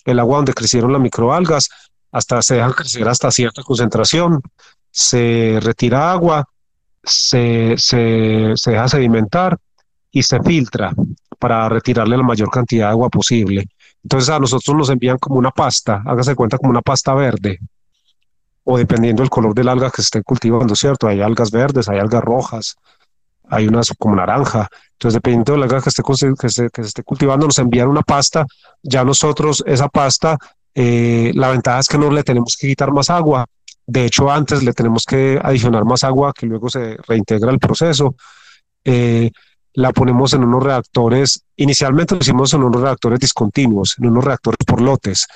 el 0.06 0.20
agua 0.20 0.38
donde 0.38 0.54
crecieron 0.54 0.92
las 0.92 1.02
microalgas, 1.02 1.70
hasta 2.12 2.42
se 2.42 2.56
dejan 2.56 2.74
crecer 2.74 3.08
hasta 3.08 3.32
cierta 3.32 3.64
concentración, 3.64 4.42
se 4.92 5.60
retira 5.62 6.12
agua, 6.12 6.48
se, 7.04 7.76
se, 7.78 8.54
se 8.56 8.72
deja 8.72 8.88
sedimentar 8.88 9.58
y 10.12 10.24
se 10.24 10.42
filtra 10.42 10.94
para 11.40 11.68
retirarle 11.68 12.16
la 12.18 12.24
mayor 12.24 12.50
cantidad 12.50 12.88
de 12.88 12.92
agua 12.92 13.10
posible. 13.10 13.68
Entonces 14.04 14.30
a 14.30 14.40
nosotros 14.40 14.76
nos 14.76 14.90
envían 14.90 15.18
como 15.18 15.38
una 15.38 15.52
pasta, 15.52 16.02
hágase 16.06 16.36
cuenta 16.36 16.58
como 16.58 16.72
una 16.72 16.82
pasta 16.82 17.14
verde, 17.14 17.60
o 18.64 18.78
dependiendo 18.78 19.22
del 19.22 19.30
color 19.30 19.54
del 19.54 19.70
alga 19.70 19.90
que 19.90 19.98
se 19.98 20.04
esté 20.04 20.24
cultivando, 20.24 20.76
¿cierto? 20.76 21.08
Hay 21.08 21.22
algas 21.22 21.52
verdes, 21.52 21.90
hay 21.90 22.00
algas 22.00 22.24
rojas, 22.24 22.76
hay 23.50 23.68
unas 23.68 23.94
como 23.98 24.16
naranja. 24.16 24.68
Entonces, 24.94 25.16
dependiendo 25.16 25.54
del 25.54 25.64
alga 25.64 25.82
que, 25.82 25.90
esté, 25.90 26.04
que, 26.40 26.50
se, 26.50 26.70
que 26.70 26.84
se 26.84 26.88
esté 26.88 27.04
cultivando, 27.04 27.46
nos 27.46 27.60
envían 27.60 27.90
una 27.90 28.04
pasta, 28.04 28.46
ya 28.82 29.04
nosotros 29.04 29.64
esa 29.68 29.90
pasta 29.90 30.38
eh, 30.76 31.32
la 31.36 31.50
ventaja 31.50 31.80
es 31.80 31.88
que 31.88 31.98
no 31.98 32.10
le 32.10 32.24
tenemos 32.24 32.56
que 32.58 32.68
quitar 32.68 32.92
más 32.92 33.10
agua. 33.10 33.46
De 33.86 34.06
hecho, 34.06 34.32
antes 34.32 34.64
le 34.64 34.74
tenemos 34.74 35.06
que 35.06 35.40
adicionar 35.42 35.86
más 35.86 36.04
agua 36.04 36.34
que 36.34 36.46
luego 36.46 36.70
se 36.70 36.98
reintegra 37.08 37.52
el 37.52 37.60
proceso. 37.60 38.16
Eh, 38.84 39.32
la 39.74 39.92
ponemos 39.92 40.34
en 40.34 40.44
unos 40.44 40.64
reactores, 40.64 41.44
inicialmente 41.58 42.16
lo 42.16 42.22
hicimos 42.22 42.54
en 42.54 42.64
unos 42.64 42.82
reactores 42.82 43.20
discontinuos, 43.20 43.96
en 43.98 44.08
unos 44.08 44.24
reactores 44.24 44.60
por 44.66 44.82
lotes, 44.82 45.28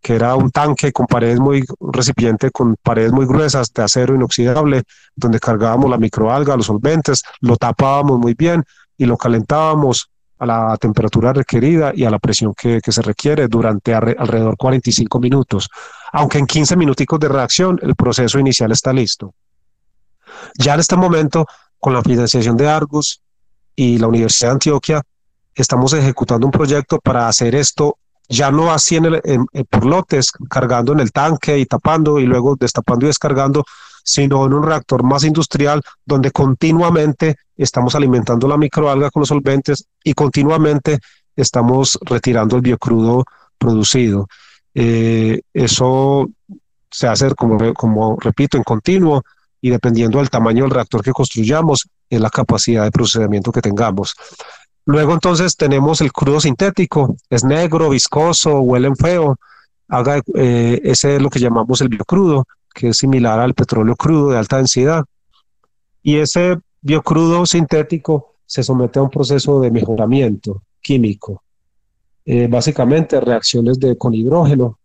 que 0.00 0.14
era 0.14 0.34
un 0.34 0.50
tanque 0.50 0.92
con 0.92 1.06
paredes 1.06 1.38
muy, 1.38 1.62
un 1.78 1.92
recipiente 1.92 2.50
con 2.50 2.74
paredes 2.82 3.12
muy 3.12 3.26
gruesas 3.26 3.72
de 3.72 3.82
acero 3.82 4.14
inoxidable, 4.14 4.82
donde 5.14 5.38
cargábamos 5.38 5.90
la 5.90 5.98
microalga, 5.98 6.56
los 6.56 6.66
solventes, 6.66 7.22
lo 7.40 7.56
tapábamos 7.56 8.18
muy 8.18 8.34
bien 8.34 8.64
y 8.96 9.04
lo 9.04 9.16
calentábamos 9.16 10.10
a 10.42 10.46
la 10.46 10.76
temperatura 10.76 11.32
requerida 11.32 11.92
y 11.94 12.04
a 12.04 12.10
la 12.10 12.18
presión 12.18 12.52
que, 12.52 12.80
se 12.84 13.02
requiere 13.02 13.46
durante 13.46 13.94
alrededor 13.94 14.56
45 14.56 15.20
minutos. 15.20 15.68
Aunque 16.12 16.38
en 16.38 16.46
15 16.46 16.76
minuticos 16.76 17.20
de 17.20 17.28
reacción 17.28 17.78
el 17.80 17.94
proceso 17.94 18.40
inicial 18.40 18.72
está 18.72 18.92
listo. 18.92 19.34
Ya 20.58 20.74
en 20.74 20.80
este 20.80 20.96
momento, 20.96 21.46
con 21.78 21.92
la 21.94 22.02
financiación 22.02 22.56
de 22.56 22.68
Argus 22.68 23.22
y 23.76 23.98
la 23.98 24.08
Universidad 24.08 24.50
de 24.50 24.54
Antioquia, 24.54 25.02
estamos 25.54 25.92
ejecutando 25.92 26.46
un 26.46 26.52
proyecto 26.52 26.98
para 26.98 27.28
hacer 27.28 27.54
esto 27.54 27.98
ya 28.28 28.50
no 28.50 28.72
así 28.72 28.96
en, 28.96 29.04
el, 29.04 29.20
por 29.68 29.84
lotes, 29.84 30.32
cargando 30.48 30.92
en 30.92 31.00
el 31.00 31.12
tanque 31.12 31.58
y 31.58 31.66
tapando 31.66 32.18
y 32.18 32.24
luego 32.24 32.56
destapando 32.58 33.04
y 33.04 33.08
descargando, 33.08 33.64
sino 34.02 34.46
en 34.46 34.54
un 34.54 34.64
reactor 34.64 35.02
más 35.02 35.24
industrial 35.24 35.82
donde 36.04 36.30
continuamente 36.30 37.36
estamos 37.56 37.94
alimentando 37.94 38.48
la 38.48 38.56
microalga 38.56 39.10
con 39.10 39.20
los 39.20 39.28
solventes 39.28 39.84
y 40.02 40.14
continuamente 40.14 40.98
estamos 41.36 41.98
retirando 42.02 42.56
el 42.56 42.62
biocrudo 42.62 43.24
producido. 43.58 44.26
Eh, 44.74 45.40
eso 45.52 46.28
se 46.90 47.06
hace, 47.06 47.34
como, 47.34 47.74
como 47.74 48.16
repito, 48.20 48.56
en 48.56 48.64
continuo 48.64 49.22
y 49.60 49.70
dependiendo 49.70 50.18
del 50.18 50.30
tamaño 50.30 50.64
del 50.64 50.72
reactor 50.72 51.02
que 51.02 51.12
construyamos, 51.12 51.88
es 52.10 52.20
la 52.20 52.30
capacidad 52.30 52.84
de 52.84 52.90
procesamiento 52.90 53.52
que 53.52 53.62
tengamos. 53.62 54.14
Luego 54.84 55.12
entonces 55.12 55.56
tenemos 55.56 56.00
el 56.00 56.12
crudo 56.12 56.40
sintético, 56.40 57.14
es 57.30 57.44
negro, 57.44 57.90
viscoso, 57.90 58.60
huele 58.60 58.92
feo, 58.96 59.36
haga, 59.88 60.20
eh, 60.34 60.80
ese 60.82 61.16
es 61.16 61.22
lo 61.22 61.30
que 61.30 61.38
llamamos 61.38 61.80
el 61.80 61.88
biocrudo, 61.88 62.46
que 62.72 62.88
es 62.88 62.98
similar 62.98 63.40
al 63.40 63.54
petróleo 63.54 63.96
crudo 63.96 64.30
de 64.30 64.38
alta 64.38 64.56
densidad. 64.56 65.04
Y 66.02 66.16
ese 66.16 66.58
biocrudo 66.80 67.46
sintético 67.46 68.34
se 68.46 68.62
somete 68.62 68.98
a 68.98 69.02
un 69.02 69.10
proceso 69.10 69.60
de 69.60 69.70
mejoramiento 69.70 70.62
químico, 70.80 71.42
eh, 72.24 72.48
básicamente 72.48 73.20
reacciones 73.20 73.78
de, 73.78 73.96
con 73.96 74.14
hidrógeno. 74.14 74.78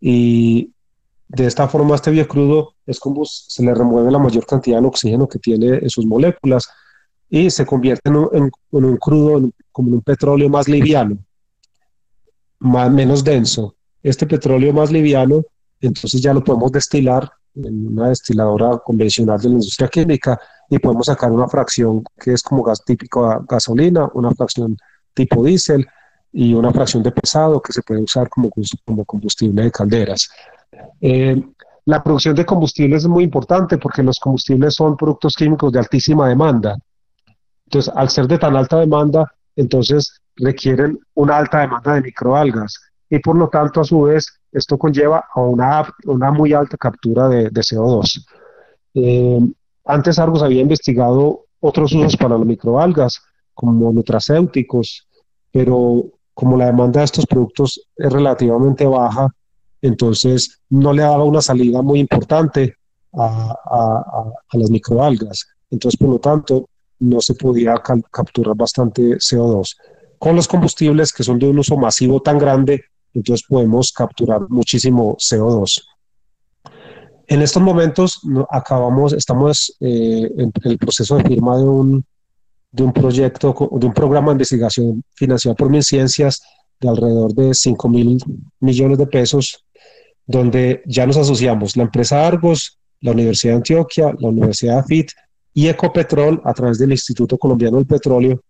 Y 0.00 0.72
de 1.28 1.46
esta 1.46 1.68
forma 1.68 1.94
este 1.94 2.10
biocrudo 2.10 2.74
es 2.86 2.98
como 2.98 3.24
se 3.24 3.62
le 3.62 3.74
remueve 3.74 4.10
la 4.10 4.18
mayor 4.18 4.46
cantidad 4.46 4.80
de 4.80 4.86
oxígeno 4.86 5.28
que 5.28 5.38
tiene 5.38 5.76
en 5.76 5.90
sus 5.90 6.06
moléculas 6.06 6.68
y 7.28 7.50
se 7.50 7.66
convierte 7.66 8.08
en 8.08 8.16
un, 8.70 8.96
crudo, 8.96 9.50
como 9.70 9.88
en 9.88 9.94
un 9.94 10.00
petróleo 10.00 10.48
más 10.48 10.66
liviano, 10.66 11.18
más, 12.58 12.90
menos 12.90 13.22
denso. 13.22 13.74
Este 14.02 14.26
petróleo 14.26 14.72
más 14.72 14.90
liviano, 14.90 15.44
entonces 15.80 16.20
ya 16.20 16.32
lo 16.32 16.42
podemos 16.42 16.72
destilar 16.72 17.30
en 17.54 17.88
una 17.88 18.08
destiladora 18.08 18.78
convencional 18.78 19.40
de 19.40 19.48
la 19.48 19.54
industria 19.54 19.88
química 19.88 20.38
y 20.70 20.78
podemos 20.78 21.06
sacar 21.06 21.30
una 21.32 21.48
fracción 21.48 22.04
que 22.18 22.32
es 22.32 22.42
como 22.42 22.62
gas 22.62 22.84
típico 22.84 23.44
gasolina, 23.48 24.08
una 24.14 24.30
fracción 24.32 24.76
tipo 25.14 25.42
diésel 25.42 25.86
y 26.32 26.54
una 26.54 26.72
fracción 26.72 27.02
de 27.02 27.10
pesado 27.10 27.60
que 27.60 27.72
se 27.72 27.82
puede 27.82 28.02
usar 28.02 28.28
como, 28.28 28.50
como 28.84 29.04
combustible 29.04 29.62
de 29.62 29.70
calderas. 29.70 30.28
Eh, 31.00 31.42
la 31.86 32.02
producción 32.02 32.34
de 32.34 32.44
combustibles 32.44 33.04
es 33.04 33.08
muy 33.08 33.24
importante 33.24 33.78
porque 33.78 34.02
los 34.02 34.18
combustibles 34.18 34.74
son 34.74 34.96
productos 34.96 35.34
químicos 35.34 35.72
de 35.72 35.78
altísima 35.78 36.28
demanda. 36.28 36.76
Entonces, 37.64 37.92
al 37.96 38.10
ser 38.10 38.28
de 38.28 38.38
tan 38.38 38.56
alta 38.56 38.78
demanda, 38.78 39.32
entonces 39.56 40.20
requieren 40.36 40.98
una 41.14 41.38
alta 41.38 41.60
demanda 41.60 41.94
de 41.94 42.02
microalgas 42.02 42.74
y 43.10 43.18
por 43.20 43.36
lo 43.36 43.48
tanto, 43.48 43.80
a 43.80 43.84
su 43.84 44.02
vez, 44.02 44.37
esto 44.52 44.78
conlleva 44.78 45.24
a 45.34 45.40
una, 45.40 45.94
una 46.04 46.30
muy 46.30 46.52
alta 46.52 46.76
captura 46.76 47.28
de, 47.28 47.50
CO2. 47.50 48.24
Eh, 48.94 49.40
antes 49.84 50.18
Argos 50.18 50.42
había 50.42 50.62
investigado 50.62 51.46
otros 51.60 51.92
usos 51.92 52.16
para 52.16 52.36
las 52.36 52.46
microalgas, 52.46 53.20
como 53.54 53.92
nutracéuticos, 53.92 55.06
pero 55.50 56.04
como 56.34 56.56
la 56.56 56.66
demanda 56.66 57.00
de 57.00 57.06
estos 57.06 57.26
productos 57.26 57.80
es 57.96 58.12
relativamente 58.12 58.86
baja, 58.86 59.28
entonces 59.82 60.60
no 60.70 60.92
le 60.92 61.02
daba 61.02 61.24
una 61.24 61.42
salida 61.42 61.82
muy 61.82 61.98
importante 62.00 62.76
a, 63.12 64.32
las 64.52 64.70
microalgas. 64.70 65.48
Entonces, 65.70 65.98
por 65.98 66.10
lo 66.10 66.18
tanto, 66.18 66.68
no 67.00 67.20
se 67.20 67.34
podía 67.34 67.74
capturar 68.10 68.56
bastante 68.56 69.16
CO2. 69.16 69.76
Con 70.18 70.36
los 70.36 70.48
combustibles 70.48 71.12
que 71.12 71.22
son 71.22 71.38
de 71.38 71.48
un 71.48 71.58
uso 71.58 71.76
masivo 71.76 72.20
tan 72.20 72.38
grande, 72.38 72.84
entonces 73.14 73.46
podemos 73.48 73.92
capturar 73.92 74.42
muchísimo 74.48 75.16
CO2. 75.16 75.82
En 77.26 77.42
estos 77.42 77.62
momentos 77.62 78.20
acabamos, 78.50 79.12
estamos 79.12 79.76
eh, 79.80 80.30
en 80.36 80.52
el 80.64 80.78
proceso 80.78 81.16
de 81.16 81.24
firma 81.24 81.56
de 81.58 81.64
un, 81.64 82.04
de 82.70 82.82
un 82.82 82.92
proyecto, 82.92 83.54
de 83.72 83.86
un 83.86 83.92
programa 83.92 84.28
de 84.28 84.32
investigación 84.34 85.02
financiado 85.14 85.54
por 85.54 85.68
MinCiencias 85.68 86.40
de 86.80 86.88
alrededor 86.88 87.34
de 87.34 87.52
5 87.54 87.88
mil 87.88 88.18
millones 88.60 88.98
de 88.98 89.06
pesos 89.06 89.64
donde 90.26 90.82
ya 90.86 91.06
nos 91.06 91.16
asociamos 91.16 91.76
la 91.76 91.84
empresa 91.84 92.26
Argos, 92.26 92.78
la 93.00 93.12
Universidad 93.12 93.54
de 93.54 93.56
Antioquia, 93.56 94.14
la 94.18 94.28
Universidad 94.28 94.78
AFIT 94.78 95.10
y 95.54 95.68
Ecopetrol 95.68 96.40
a 96.44 96.52
través 96.52 96.78
del 96.78 96.92
Instituto 96.92 97.38
Colombiano 97.38 97.78
del 97.78 97.86
Petróleo 97.86 98.40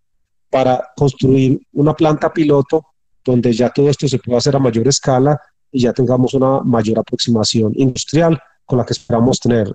para 0.50 0.88
construir 0.96 1.61
una 1.72 1.94
planta 1.94 2.32
piloto 2.32 2.85
donde 3.28 3.52
ya 3.52 3.68
todo 3.68 3.90
esto 3.90 4.08
se 4.08 4.18
pueda 4.18 4.38
hacer 4.38 4.56
a 4.56 4.58
mayor 4.58 4.88
escala 4.88 5.38
y 5.70 5.82
ya 5.82 5.92
tengamos 5.92 6.32
una 6.32 6.60
mayor 6.62 6.98
aproximación 6.98 7.72
industrial 7.76 8.40
con 8.64 8.78
la 8.78 8.86
que 8.86 8.94
esperamos 8.94 9.38
tener 9.38 9.70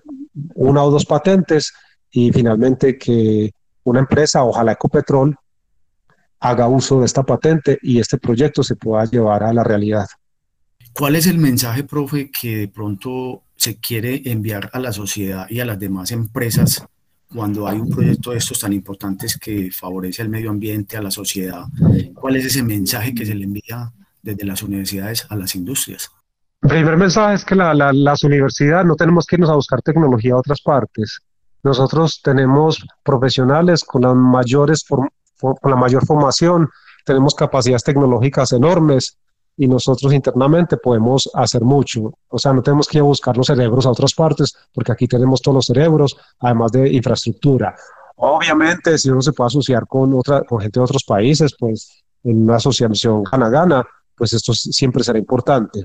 una 0.55 0.83
o 0.83 0.89
dos 0.89 1.05
patentes 1.05 1.71
y 2.09 2.31
finalmente 2.31 2.97
que 2.97 3.51
una 3.83 3.99
empresa, 3.99 4.43
ojalá 4.43 4.71
Ecopetrol, 4.71 5.35
haga 6.39 6.67
uso 6.67 6.99
de 6.99 7.05
esta 7.05 7.21
patente 7.21 7.77
y 7.83 7.99
este 7.99 8.17
proyecto 8.17 8.63
se 8.63 8.75
pueda 8.75 9.05
llevar 9.05 9.43
a 9.43 9.53
la 9.53 9.63
realidad. 9.63 10.07
¿Cuál 10.91 11.15
es 11.15 11.27
el 11.27 11.37
mensaje, 11.37 11.83
profe, 11.83 12.31
que 12.31 12.57
de 12.57 12.67
pronto 12.69 13.43
se 13.55 13.79
quiere 13.79 14.23
enviar 14.25 14.71
a 14.73 14.79
la 14.79 14.91
sociedad 14.91 15.45
y 15.47 15.59
a 15.59 15.65
las 15.65 15.77
demás 15.77 16.11
empresas 16.11 16.83
cuando 17.33 17.67
hay 17.67 17.79
un 17.79 17.89
proyecto 17.89 18.31
de 18.31 18.37
estos 18.37 18.59
tan 18.59 18.73
importantes 18.73 19.37
que 19.37 19.71
favorece 19.71 20.21
al 20.21 20.29
medio 20.29 20.49
ambiente, 20.49 20.97
a 20.97 21.01
la 21.01 21.11
sociedad? 21.11 21.65
¿Cuál 22.13 22.35
es 22.35 22.45
ese 22.45 22.63
mensaje 22.63 23.13
que 23.13 23.25
se 23.25 23.35
le 23.35 23.45
envía 23.45 23.91
desde 24.21 24.45
las 24.45 24.61
universidades 24.63 25.25
a 25.29 25.35
las 25.35 25.55
industrias? 25.55 26.11
El 26.61 26.69
primer 26.69 26.97
mensaje 26.97 27.35
es 27.35 27.45
que 27.45 27.55
las 27.55 28.23
universidades 28.23 28.85
no 28.85 28.95
tenemos 28.95 29.25
que 29.25 29.35
irnos 29.35 29.49
a 29.49 29.55
buscar 29.55 29.81
tecnología 29.81 30.33
a 30.33 30.37
otras 30.37 30.61
partes. 30.61 31.19
Nosotros 31.63 32.21
tenemos 32.21 32.85
profesionales 33.03 33.83
con, 33.83 34.03
las 34.03 34.15
mayores 34.15 34.85
con 34.85 35.09
la 35.63 35.75
mayor 35.75 36.05
formación, 36.05 36.69
tenemos 37.05 37.35
capacidades 37.35 37.83
tecnológicas 37.83 38.53
enormes, 38.53 39.17
y 39.57 39.67
nosotros 39.67 40.13
internamente 40.13 40.77
podemos 40.77 41.29
hacer 41.33 41.61
mucho. 41.61 42.13
O 42.27 42.39
sea, 42.39 42.53
no 42.53 42.61
tenemos 42.61 42.87
que 42.87 42.97
ir 42.97 43.01
a 43.01 43.05
buscar 43.05 43.37
los 43.37 43.47
cerebros 43.47 43.85
a 43.85 43.91
otras 43.91 44.13
partes, 44.13 44.55
porque 44.73 44.91
aquí 44.91 45.07
tenemos 45.07 45.41
todos 45.41 45.55
los 45.55 45.65
cerebros, 45.65 46.17
además 46.39 46.71
de 46.71 46.91
infraestructura. 46.91 47.75
Obviamente, 48.15 48.97
si 48.97 49.09
uno 49.09 49.21
se 49.21 49.33
puede 49.33 49.47
asociar 49.47 49.87
con, 49.87 50.13
otra, 50.13 50.43
con 50.43 50.59
gente 50.59 50.79
de 50.79 50.83
otros 50.83 51.03
países, 51.03 51.53
pues 51.57 52.03
en 52.23 52.43
una 52.43 52.55
asociación 52.55 53.23
gana-gana, 53.23 53.83
pues 54.15 54.33
esto 54.33 54.53
siempre 54.53 55.03
será 55.03 55.19
importante. 55.19 55.83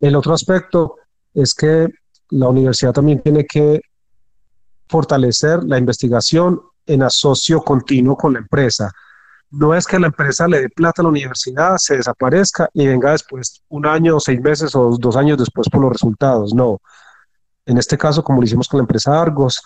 El 0.00 0.16
otro 0.16 0.34
aspecto 0.34 0.96
es 1.32 1.54
que 1.54 1.88
la 2.30 2.48
universidad 2.48 2.92
también 2.92 3.20
tiene 3.22 3.44
que 3.46 3.80
fortalecer 4.88 5.62
la 5.64 5.78
investigación 5.78 6.60
en 6.86 7.02
asocio 7.02 7.62
continuo 7.62 8.16
con 8.16 8.34
la 8.34 8.40
empresa 8.40 8.92
no 9.56 9.74
es 9.74 9.86
que 9.86 9.98
la 9.98 10.08
empresa 10.08 10.48
le 10.48 10.60
dé 10.62 10.68
plata 10.68 11.02
a 11.02 11.04
la 11.04 11.10
universidad, 11.10 11.76
se 11.76 11.96
desaparezca 11.96 12.68
y 12.72 12.86
venga 12.86 13.12
después 13.12 13.62
un 13.68 13.86
año, 13.86 14.18
seis 14.20 14.40
meses 14.40 14.74
o 14.74 14.96
dos 14.98 15.16
años 15.16 15.38
después 15.38 15.68
por 15.68 15.80
los 15.80 15.92
resultados. 15.92 16.54
No. 16.54 16.80
En 17.66 17.78
este 17.78 17.96
caso, 17.96 18.22
como 18.22 18.40
lo 18.40 18.46
hicimos 18.46 18.68
con 18.68 18.78
la 18.78 18.82
empresa 18.82 19.20
Argos, 19.20 19.62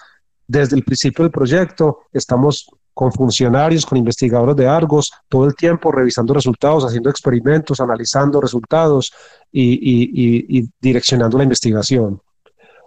desde 0.46 0.76
el 0.76 0.84
principio 0.84 1.24
del 1.24 1.32
proyecto 1.32 2.00
estamos 2.12 2.70
con 2.94 3.12
funcionarios, 3.12 3.86
con 3.86 3.98
investigadores 3.98 4.56
de 4.56 4.66
Argos, 4.66 5.12
todo 5.28 5.46
el 5.46 5.54
tiempo 5.54 5.92
revisando 5.92 6.34
resultados, 6.34 6.84
haciendo 6.84 7.10
experimentos, 7.10 7.80
analizando 7.80 8.40
resultados 8.40 9.12
y, 9.52 10.58
y 10.58 10.68
direccionando 10.80 11.38
la 11.38 11.44
investigación. 11.44 12.20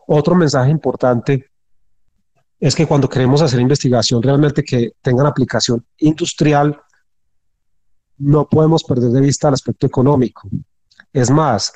Otro 0.07 0.35
mensaje 0.35 0.69
importante 0.69 1.49
es 2.59 2.75
que 2.75 2.85
cuando 2.85 3.09
queremos 3.09 3.41
hacer 3.41 3.59
investigación 3.59 4.21
realmente 4.21 4.63
que 4.63 4.91
tengan 5.01 5.25
aplicación 5.25 5.85
industrial, 5.97 6.79
no 8.21 8.47
podemos 8.47 8.84
perder 8.84 9.12
de 9.12 9.21
vista 9.21 9.47
el 9.47 9.55
aspecto 9.55 9.88
económico. 9.88 10.47
Es 11.12 11.29
más, 11.29 11.73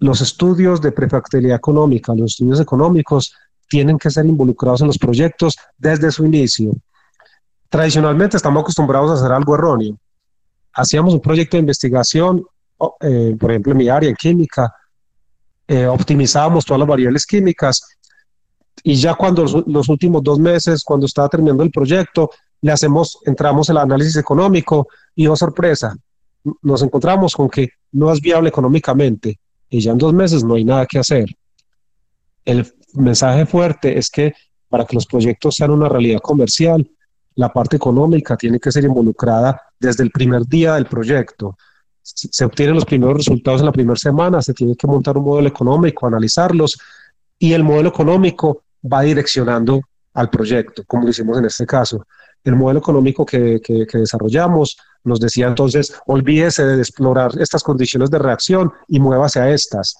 los 0.00 0.20
estudios 0.20 0.80
de 0.80 0.92
prefactibilidad 0.92 1.56
económica, 1.56 2.14
los 2.14 2.32
estudios 2.32 2.60
económicos, 2.60 3.34
tienen 3.68 3.98
que 3.98 4.10
ser 4.10 4.26
involucrados 4.26 4.80
en 4.80 4.86
los 4.88 4.98
proyectos 4.98 5.56
desde 5.76 6.10
su 6.10 6.24
inicio. 6.24 6.72
Tradicionalmente 7.68 8.36
estamos 8.36 8.62
acostumbrados 8.62 9.10
a 9.10 9.14
hacer 9.14 9.32
algo 9.32 9.54
erróneo. 9.54 9.98
Hacíamos 10.72 11.14
un 11.14 11.20
proyecto 11.20 11.56
de 11.56 11.62
investigación, 11.62 12.44
eh, 13.00 13.36
por 13.38 13.50
ejemplo, 13.50 13.72
en 13.72 13.78
mi 13.78 13.88
área, 13.88 14.08
en 14.08 14.16
química, 14.16 14.72
eh, 15.66 15.86
optimizábamos 15.86 16.64
todas 16.64 16.78
las 16.78 16.88
variables 16.88 17.26
químicas 17.26 17.82
y 18.82 18.94
ya 18.94 19.14
cuando 19.14 19.44
los, 19.66 19.88
últimos 19.88 20.22
dos 20.22 20.38
meses, 20.38 20.82
cuando 20.82 21.06
estaba 21.06 21.28
terminando 21.28 21.62
el 21.62 21.70
proyecto, 21.70 22.30
le 22.60 22.72
hacemos, 22.72 23.18
entramos 23.24 23.68
en 23.68 23.76
el 23.76 23.82
análisis 23.82 24.16
económico 24.16 24.88
y, 25.14 25.26
oh 25.26 25.36
sorpresa, 25.36 25.96
nos 26.62 26.82
encontramos 26.82 27.34
con 27.34 27.48
que 27.48 27.68
no 27.92 28.12
es 28.12 28.20
viable 28.20 28.48
económicamente 28.48 29.38
y 29.68 29.80
ya 29.80 29.92
en 29.92 29.98
dos 29.98 30.12
meses 30.12 30.44
no 30.44 30.54
hay 30.54 30.64
nada 30.64 30.86
que 30.86 30.98
hacer. 30.98 31.26
El 32.44 32.66
mensaje 32.94 33.46
fuerte 33.46 33.98
es 33.98 34.08
que 34.10 34.34
para 34.68 34.84
que 34.84 34.94
los 34.94 35.06
proyectos 35.06 35.54
sean 35.56 35.70
una 35.70 35.88
realidad 35.88 36.20
comercial, 36.20 36.88
la 37.34 37.52
parte 37.52 37.76
económica 37.76 38.36
tiene 38.36 38.58
que 38.58 38.72
ser 38.72 38.84
involucrada 38.84 39.60
desde 39.78 40.02
el 40.02 40.10
primer 40.10 40.44
día 40.46 40.74
del 40.74 40.86
proyecto. 40.86 41.56
Se 42.02 42.44
obtienen 42.44 42.74
los 42.74 42.84
primeros 42.84 43.18
resultados 43.18 43.60
en 43.60 43.66
la 43.66 43.72
primera 43.72 43.96
semana, 43.96 44.42
se 44.42 44.54
tiene 44.54 44.74
que 44.74 44.86
montar 44.86 45.16
un 45.16 45.24
modelo 45.24 45.48
económico, 45.48 46.06
analizarlos 46.06 46.78
y 47.38 47.52
el 47.52 47.62
modelo 47.62 47.90
económico 47.90 48.62
va 48.82 49.02
direccionando 49.02 49.82
al 50.14 50.30
proyecto, 50.30 50.82
como 50.86 51.04
lo 51.04 51.10
hicimos 51.10 51.38
en 51.38 51.46
este 51.46 51.66
caso. 51.66 52.06
El 52.44 52.56
modelo 52.56 52.80
económico 52.80 53.26
que, 53.26 53.60
que, 53.60 53.86
desarrollamos 53.92 54.76
nos 55.04 55.20
decía 55.20 55.46
entonces, 55.46 55.94
olvídese 56.06 56.64
de 56.64 56.78
explorar 56.78 57.32
estas 57.38 57.62
condiciones 57.62 58.10
de 58.10 58.18
reacción 58.18 58.72
y 58.88 59.00
muévase 59.00 59.40
a 59.40 59.50
estas. 59.50 59.96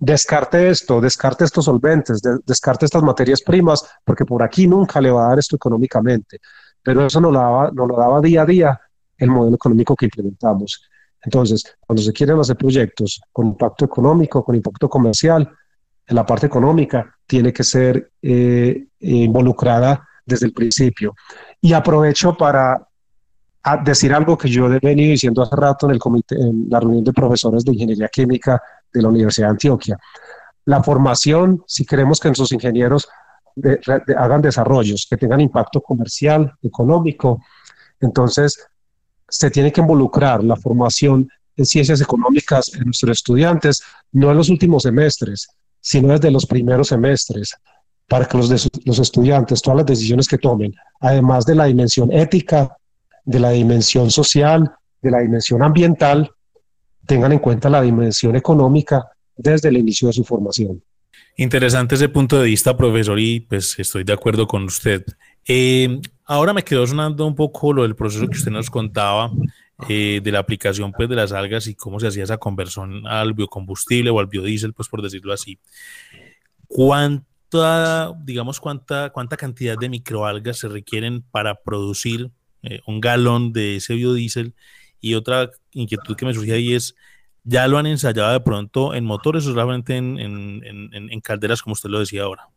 descarte 0.00 0.68
esto, 0.68 1.00
descarte 1.00 1.44
estos 1.44 1.64
solventes, 1.66 2.20
descarte 2.44 2.86
estas 2.86 3.02
materias 3.02 3.40
primas, 3.42 3.84
porque 4.04 4.24
por 4.24 4.42
aquí 4.42 4.66
nunca 4.66 5.00
le 5.00 5.10
va 5.10 5.26
a 5.26 5.28
dar 5.28 5.38
esto 5.38 5.56
económicamente. 5.56 6.38
Pero 6.82 7.06
eso 7.06 7.20
nos 7.20 7.32
lo 7.32 7.38
daba, 7.38 7.70
nos 7.70 7.88
lo 7.88 7.96
daba 7.96 8.20
día 8.20 8.42
a 8.42 8.46
día 8.46 8.80
el 9.16 9.30
modelo 9.30 9.54
económico 9.54 9.94
que 9.94 10.06
implementamos. 10.06 10.82
Entonces, 11.24 11.62
cuando 11.80 12.02
se 12.02 12.12
quieren 12.12 12.38
hacer 12.38 12.56
proyectos 12.56 13.20
con 13.30 13.46
impacto 13.46 13.84
económico, 13.84 14.44
con 14.44 14.56
impacto 14.56 14.88
comercial, 14.88 15.48
en 16.06 16.16
la 16.16 16.26
parte 16.26 16.46
económica 16.46 17.14
tiene 17.26 17.52
que 17.52 17.64
ser 17.64 18.10
eh, 18.20 18.86
involucrada 19.00 20.06
desde 20.24 20.46
el 20.46 20.52
principio. 20.52 21.14
Y 21.60 21.72
aprovecho 21.72 22.36
para 22.36 22.86
decir 23.84 24.12
algo 24.12 24.36
que 24.36 24.48
yo 24.48 24.66
he 24.72 24.78
venido 24.80 25.10
diciendo 25.10 25.42
hace 25.42 25.54
rato 25.54 25.86
en, 25.86 25.92
el 25.92 25.98
comité, 25.98 26.34
en 26.34 26.66
la 26.68 26.80
reunión 26.80 27.04
de 27.04 27.12
profesores 27.12 27.64
de 27.64 27.72
ingeniería 27.72 28.08
química 28.08 28.60
de 28.92 29.02
la 29.02 29.08
Universidad 29.08 29.48
de 29.48 29.52
Antioquia. 29.52 29.98
La 30.64 30.82
formación, 30.82 31.62
si 31.66 31.84
queremos 31.84 32.18
que 32.18 32.28
nuestros 32.28 32.52
ingenieros 32.52 33.08
hagan 34.16 34.42
desarrollos 34.42 35.06
que 35.08 35.16
tengan 35.16 35.40
impacto 35.40 35.80
comercial, 35.80 36.52
económico, 36.62 37.42
entonces 38.00 38.66
se 39.28 39.50
tiene 39.50 39.72
que 39.72 39.80
involucrar 39.80 40.42
la 40.42 40.56
formación 40.56 41.28
en 41.56 41.66
ciencias 41.66 42.00
económicas 42.00 42.72
en 42.74 42.84
nuestros 42.84 43.18
estudiantes, 43.18 43.82
no 44.12 44.30
en 44.30 44.36
los 44.38 44.48
últimos 44.48 44.82
semestres, 44.82 45.48
sino 45.82 46.08
desde 46.08 46.30
los 46.30 46.46
primeros 46.46 46.88
semestres, 46.88 47.54
para 48.08 48.24
que 48.24 48.38
los, 48.38 48.48
los 48.84 48.98
estudiantes, 48.98 49.60
todas 49.60 49.78
las 49.78 49.86
decisiones 49.86 50.28
que 50.28 50.38
tomen, 50.38 50.74
además 51.00 51.44
de 51.44 51.56
la 51.56 51.66
dimensión 51.66 52.10
ética, 52.12 52.74
de 53.24 53.40
la 53.40 53.50
dimensión 53.50 54.10
social, 54.10 54.72
de 55.02 55.10
la 55.10 55.18
dimensión 55.20 55.62
ambiental, 55.62 56.30
tengan 57.06 57.32
en 57.32 57.40
cuenta 57.40 57.68
la 57.68 57.82
dimensión 57.82 58.36
económica 58.36 59.04
desde 59.36 59.68
el 59.68 59.76
inicio 59.76 60.08
de 60.08 60.14
su 60.14 60.24
formación. 60.24 60.82
Interesante 61.36 61.94
ese 61.94 62.08
punto 62.08 62.38
de 62.38 62.44
vista, 62.44 62.76
profesor, 62.76 63.18
y 63.18 63.40
pues 63.40 63.78
estoy 63.78 64.04
de 64.04 64.12
acuerdo 64.12 64.46
con 64.46 64.64
usted. 64.64 65.04
Eh, 65.46 66.00
ahora 66.26 66.52
me 66.52 66.62
quedó 66.62 66.86
sonando 66.86 67.26
un 67.26 67.34
poco 67.34 67.72
lo 67.72 67.82
del 67.82 67.96
proceso 67.96 68.28
que 68.28 68.38
usted 68.38 68.52
nos 68.52 68.70
contaba 68.70 69.32
eh, 69.88 70.20
de 70.22 70.32
la 70.32 70.38
aplicación 70.38 70.92
pues, 70.92 71.08
de 71.08 71.16
las 71.16 71.32
algas 71.32 71.66
y 71.66 71.74
cómo 71.74 71.98
se 71.98 72.06
hacía 72.06 72.24
esa 72.24 72.38
conversión 72.38 73.06
al 73.06 73.32
biocombustible 73.34 74.10
o 74.10 74.20
al 74.20 74.26
biodiesel, 74.26 74.74
pues 74.74 74.88
por 74.88 75.02
decirlo 75.02 75.32
así. 75.32 75.58
¿Cuánta, 76.68 78.12
digamos, 78.22 78.60
cuánta, 78.60 79.10
cuánta 79.10 79.36
cantidad 79.36 79.76
de 79.76 79.88
microalgas 79.88 80.58
se 80.58 80.68
requieren 80.68 81.22
para 81.22 81.56
producir 81.56 82.30
eh, 82.62 82.80
un 82.86 83.00
galón 83.00 83.52
de 83.52 83.76
ese 83.76 83.94
biodiesel? 83.94 84.54
Y 85.00 85.14
otra 85.14 85.50
inquietud 85.72 86.14
que 86.14 86.26
me 86.26 86.34
surgía 86.34 86.54
ahí 86.54 86.74
es, 86.74 86.94
¿ya 87.42 87.66
lo 87.66 87.76
han 87.76 87.86
ensayado 87.86 88.32
de 88.32 88.40
pronto 88.40 88.94
en 88.94 89.04
motores 89.04 89.44
o 89.46 89.50
solamente 89.50 89.96
en, 89.96 90.18
en, 90.20 90.90
en, 90.92 91.20
calderas, 91.20 91.60
como 91.60 91.72
usted 91.72 91.90
lo 91.90 91.98
decía 91.98 92.22
ahora? 92.22 92.48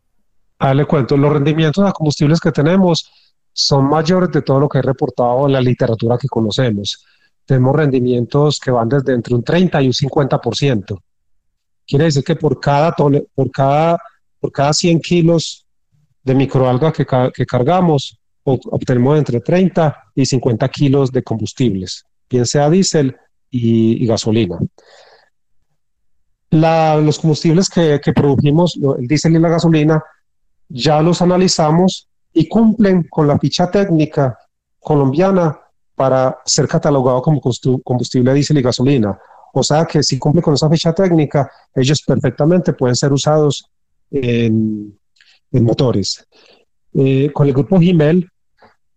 Ah, 0.60 0.74
le 0.74 0.86
cuento, 0.86 1.18
los 1.18 1.34
rendimientos 1.34 1.84
de 1.84 1.92
combustibles 1.92 2.40
que 2.40 2.52
tenemos 2.52 3.12
son 3.58 3.88
mayores 3.88 4.32
de 4.32 4.42
todo 4.42 4.60
lo 4.60 4.68
que 4.68 4.80
he 4.80 4.82
reportado 4.82 5.46
en 5.46 5.54
la 5.54 5.62
literatura 5.62 6.18
que 6.18 6.28
conocemos. 6.28 7.06
Tenemos 7.46 7.76
rendimientos 7.76 8.60
que 8.60 8.72
van 8.72 8.90
desde 8.90 9.14
entre 9.14 9.34
un 9.34 9.44
30 9.44 9.82
y 9.82 9.88
un 9.88 9.94
50%. 9.94 11.00
Quiere 11.88 12.06
decir 12.06 12.24
que 12.24 12.36
por 12.36 12.60
cada, 12.60 12.92
por 12.92 13.52
cada, 13.52 13.98
por 14.40 14.52
cada 14.52 14.74
100 14.74 15.00
kilos 15.00 15.66
de 16.24 16.36
microalga 16.36 16.92
que, 16.92 17.06
que 17.34 17.46
cargamos, 17.46 18.20
obtenemos 18.44 19.18
entre 19.18 19.40
30 19.40 19.96
y 20.16 20.26
50 20.26 20.68
kilos 20.70 21.12
de 21.12 21.24
combustibles 21.24 22.06
bien 22.30 22.46
sea 22.46 22.70
diésel 22.70 23.16
y, 23.50 24.06
gasolina. 24.06 24.58
los 26.52 27.20
combustibles 27.20 27.70
que, 27.70 28.00
que 28.04 28.14
produjimos, 28.14 28.78
el 29.00 29.08
diésel 29.08 29.36
y 29.36 29.40
la 29.40 29.50
gasolina, 29.50 30.04
ya 30.68 31.02
los 31.02 31.22
analizamos 31.22 32.10
y 32.36 32.48
cumplen 32.48 33.08
con 33.10 33.28
la 33.28 33.40
ficha 33.40 33.72
técnica 33.72 34.38
colombiana 34.80 35.58
para 35.96 36.38
ser 36.46 36.68
catalogado 36.68 37.22
como 37.22 37.42
combustible 37.42 38.34
diésel 38.34 38.58
y 38.58 38.62
gasolina. 38.62 39.18
O 39.54 39.64
sea 39.64 39.86
que 39.86 40.04
si 40.04 40.20
cumple 40.20 40.42
con 40.42 40.54
esa 40.54 40.70
ficha 40.70 40.94
técnica, 40.94 41.50
ellos 41.74 42.04
perfectamente 42.04 42.74
pueden 42.74 42.96
ser 42.96 43.14
usados 43.14 43.72
en, 44.12 45.00
motores. 45.52 46.28
Eh, 46.94 47.32
con 47.32 47.48
el 47.48 47.54
grupo 47.54 47.80
Gimel, 47.80 48.30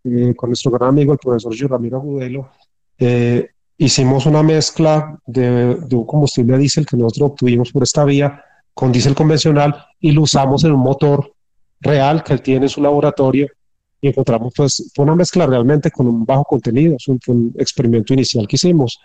eh, 0.02 0.34
con 0.34 0.50
nuestro 0.50 0.72
gran 0.72 0.88
amigo 0.88 1.12
el 1.12 1.18
profesor 1.18 1.54
Ramiro 1.70 1.98
Agudelo, 1.98 2.50
eh, 2.98 3.50
hicimos 3.76 4.26
una 4.26 4.42
mezcla 4.42 5.16
de, 5.24 5.78
un 5.92 6.06
combustible 6.06 6.58
diésel 6.58 6.84
que 6.84 6.96
nosotros 6.96 7.30
obtuvimos 7.30 7.70
por 7.70 7.84
esta 7.84 8.04
vía 8.04 8.42
con 8.74 8.90
diésel 8.90 9.14
convencional 9.14 9.76
y 10.00 10.10
lo 10.10 10.22
usamos 10.22 10.64
en 10.64 10.72
un 10.72 10.80
motor 10.80 11.32
real 11.80 12.22
que 12.22 12.32
él 12.32 12.42
tiene 12.42 12.66
en 12.66 12.70
su 12.70 12.82
laboratorio 12.82 13.48
y 14.00 14.08
encontramos 14.08 14.52
pues 14.56 14.90
fue 14.94 15.04
una 15.04 15.16
mezcla 15.16 15.46
realmente 15.46 15.90
con 15.90 16.06
un 16.06 16.24
bajo 16.24 16.44
contenido, 16.44 16.96
es 16.96 17.08
un, 17.08 17.54
experimento 17.58 18.14
inicial 18.14 18.46
que 18.46 18.56
hicimos 18.56 18.98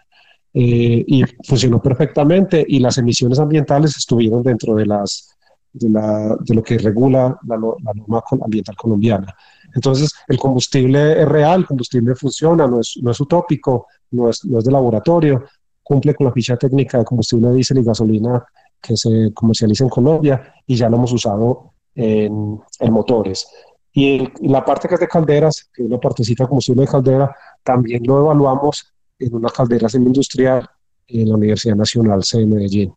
eh, 0.54 1.04
y 1.08 1.24
funcionó 1.44 1.82
perfectamente 1.82 2.64
y 2.68 2.80
las 2.80 2.98
emisiones 2.98 3.40
ambientales 3.40 3.98
estuvieron 3.98 4.44
dentro 4.44 4.76
de 4.76 4.86
las 4.86 5.30
de, 5.74 5.90
la, 5.90 6.38
de 6.40 6.54
lo 6.54 6.62
que 6.62 6.78
regula 6.78 7.40
la, 7.48 7.56
la 7.56 7.94
norma 7.96 8.24
ambiental 8.44 8.76
colombiana. 8.76 9.36
Entonces, 9.74 10.14
el 10.28 10.38
combustible 10.38 11.20
es 11.20 11.28
real, 11.28 11.62
el 11.62 11.66
combustible 11.66 12.14
funciona, 12.14 12.68
no 12.68 12.80
es, 12.80 12.94
no 13.02 13.10
es 13.10 13.20
utópico, 13.20 13.88
no 14.12 14.30
es, 14.30 14.46
no 14.46 14.60
es 14.60 14.66
de 14.66 14.72
laboratorio, 14.72 15.46
cumple 15.82 16.14
con 16.14 16.28
la 16.28 16.32
ficha 16.32 16.56
técnica 16.58 17.00
de 17.00 17.06
combustible 17.06 17.52
diésel 17.52 17.80
y 17.80 17.84
gasolina 17.84 18.46
que 18.80 18.96
se 18.96 19.32
comercializa 19.34 19.84
en 19.84 19.90
Colombia 19.90 20.54
y 20.68 20.76
ya 20.76 20.90
lo 20.90 20.98
hemos 20.98 21.12
usado 21.12 21.73
en, 21.96 22.60
en 22.80 22.94
motores. 22.94 23.48
Y 23.94 24.28
la 24.48 24.66
parte 24.66 24.88
que 24.88 24.96
es 24.96 25.00
de 25.00 25.08
calderas, 25.08 25.70
que 25.74 25.84
es 25.84 25.88
una 25.88 26.00
partecita 26.00 26.48
combustible 26.48 26.82
de 26.82 26.88
caldera, 26.88 27.36
también 27.64 28.04
lo 28.06 28.20
evaluamos 28.20 28.92
en 29.20 29.36
una 29.36 29.50
caldera 29.50 29.88
semi-industrial 29.88 30.68
en 31.08 31.30
la 31.30 31.36
Universidad 31.36 31.76
Nacional 31.76 32.24
C 32.24 32.40
de 32.40 32.46
Medellín. 32.46 32.94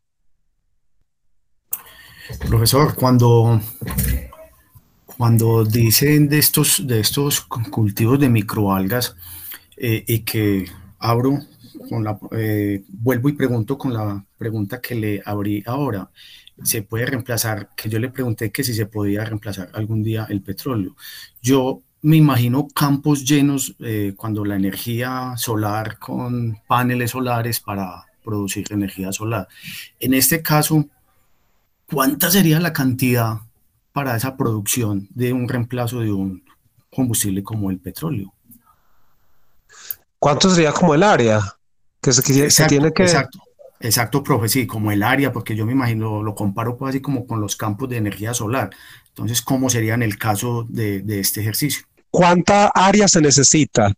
Profesor, 2.48 2.94
cuando 2.94 3.60
cuando 5.16 5.64
dicen 5.64 6.28
de 6.28 6.38
estos, 6.38 6.86
de 6.86 7.00
estos 7.00 7.40
cultivos 7.40 8.20
de 8.20 8.28
microalgas 8.28 9.16
eh, 9.76 10.04
y 10.06 10.20
que 10.20 10.66
abro 10.98 11.38
eh, 12.32 12.84
vuelvo 12.88 13.28
y 13.28 13.32
pregunto 13.32 13.78
con 13.78 13.92
la 13.92 14.24
pregunta 14.38 14.80
que 14.80 14.94
le 14.94 15.22
abrí 15.24 15.62
ahora, 15.66 16.10
¿se 16.62 16.82
puede 16.82 17.06
reemplazar? 17.06 17.70
Que 17.76 17.88
yo 17.88 17.98
le 17.98 18.10
pregunté 18.10 18.50
que 18.50 18.64
si 18.64 18.74
se 18.74 18.86
podía 18.86 19.24
reemplazar 19.24 19.70
algún 19.72 20.02
día 20.02 20.26
el 20.28 20.42
petróleo. 20.42 20.96
Yo 21.42 21.82
me 22.02 22.16
imagino 22.16 22.68
campos 22.68 23.24
llenos 23.24 23.74
eh, 23.80 24.14
cuando 24.16 24.44
la 24.44 24.56
energía 24.56 25.34
solar 25.36 25.98
con 25.98 26.58
paneles 26.66 27.10
solares 27.12 27.60
para 27.60 28.04
producir 28.24 28.66
energía 28.70 29.12
solar. 29.12 29.48
En 30.00 30.14
este 30.14 30.42
caso, 30.42 30.86
¿cuánta 31.90 32.30
sería 32.30 32.60
la 32.60 32.72
cantidad 32.72 33.38
para 33.92 34.14
esa 34.14 34.36
producción 34.36 35.08
de 35.14 35.32
un 35.32 35.48
reemplazo 35.48 36.00
de 36.00 36.12
un 36.12 36.42
combustible 36.96 37.42
como 37.42 37.70
el 37.70 37.78
petróleo. 37.78 38.32
¿Cuánto 40.18 40.50
sería 40.50 40.72
como 40.72 40.94
el 40.94 41.02
área? 41.02 41.40
Que 42.06 42.50
se, 42.50 42.66
tiene 42.66 42.92
que... 42.92 43.02
Exacto, 43.02 43.40
exacto, 43.80 44.22
profe, 44.22 44.48
sí, 44.48 44.66
como 44.66 44.92
el 44.92 45.02
área, 45.02 45.32
porque 45.32 45.56
yo 45.56 45.66
me 45.66 45.72
imagino, 45.72 46.22
lo 46.22 46.34
comparo 46.34 46.76
pues 46.76 46.90
así 46.90 47.00
como 47.00 47.26
con 47.26 47.40
los 47.40 47.56
campos 47.56 47.88
de 47.88 47.96
energía 47.96 48.32
solar. 48.32 48.70
Entonces, 49.08 49.42
¿cómo 49.42 49.68
sería 49.68 49.94
en 49.94 50.02
el 50.02 50.18
caso 50.18 50.66
de, 50.68 51.02
este 51.08 51.40
ejercicio? 51.40 51.86
¿Cuánta 52.10 52.68
área 52.68 53.08
se 53.08 53.20
necesita 53.20 53.92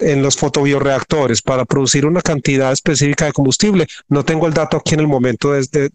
en 0.00 0.22
los 0.22 0.36
fotobioreactores 0.36 1.42
para 1.42 1.64
producir 1.64 2.06
una 2.06 2.22
cantidad 2.22 2.72
específica 2.72 3.26
de 3.26 3.32
combustible? 3.32 3.86
No 4.08 4.24
tengo 4.24 4.46
el 4.46 4.54
dato 4.54 4.76
aquí 4.78 4.94
en 4.94 5.00
el 5.00 5.08
momento 5.08 5.52
de 5.52 5.90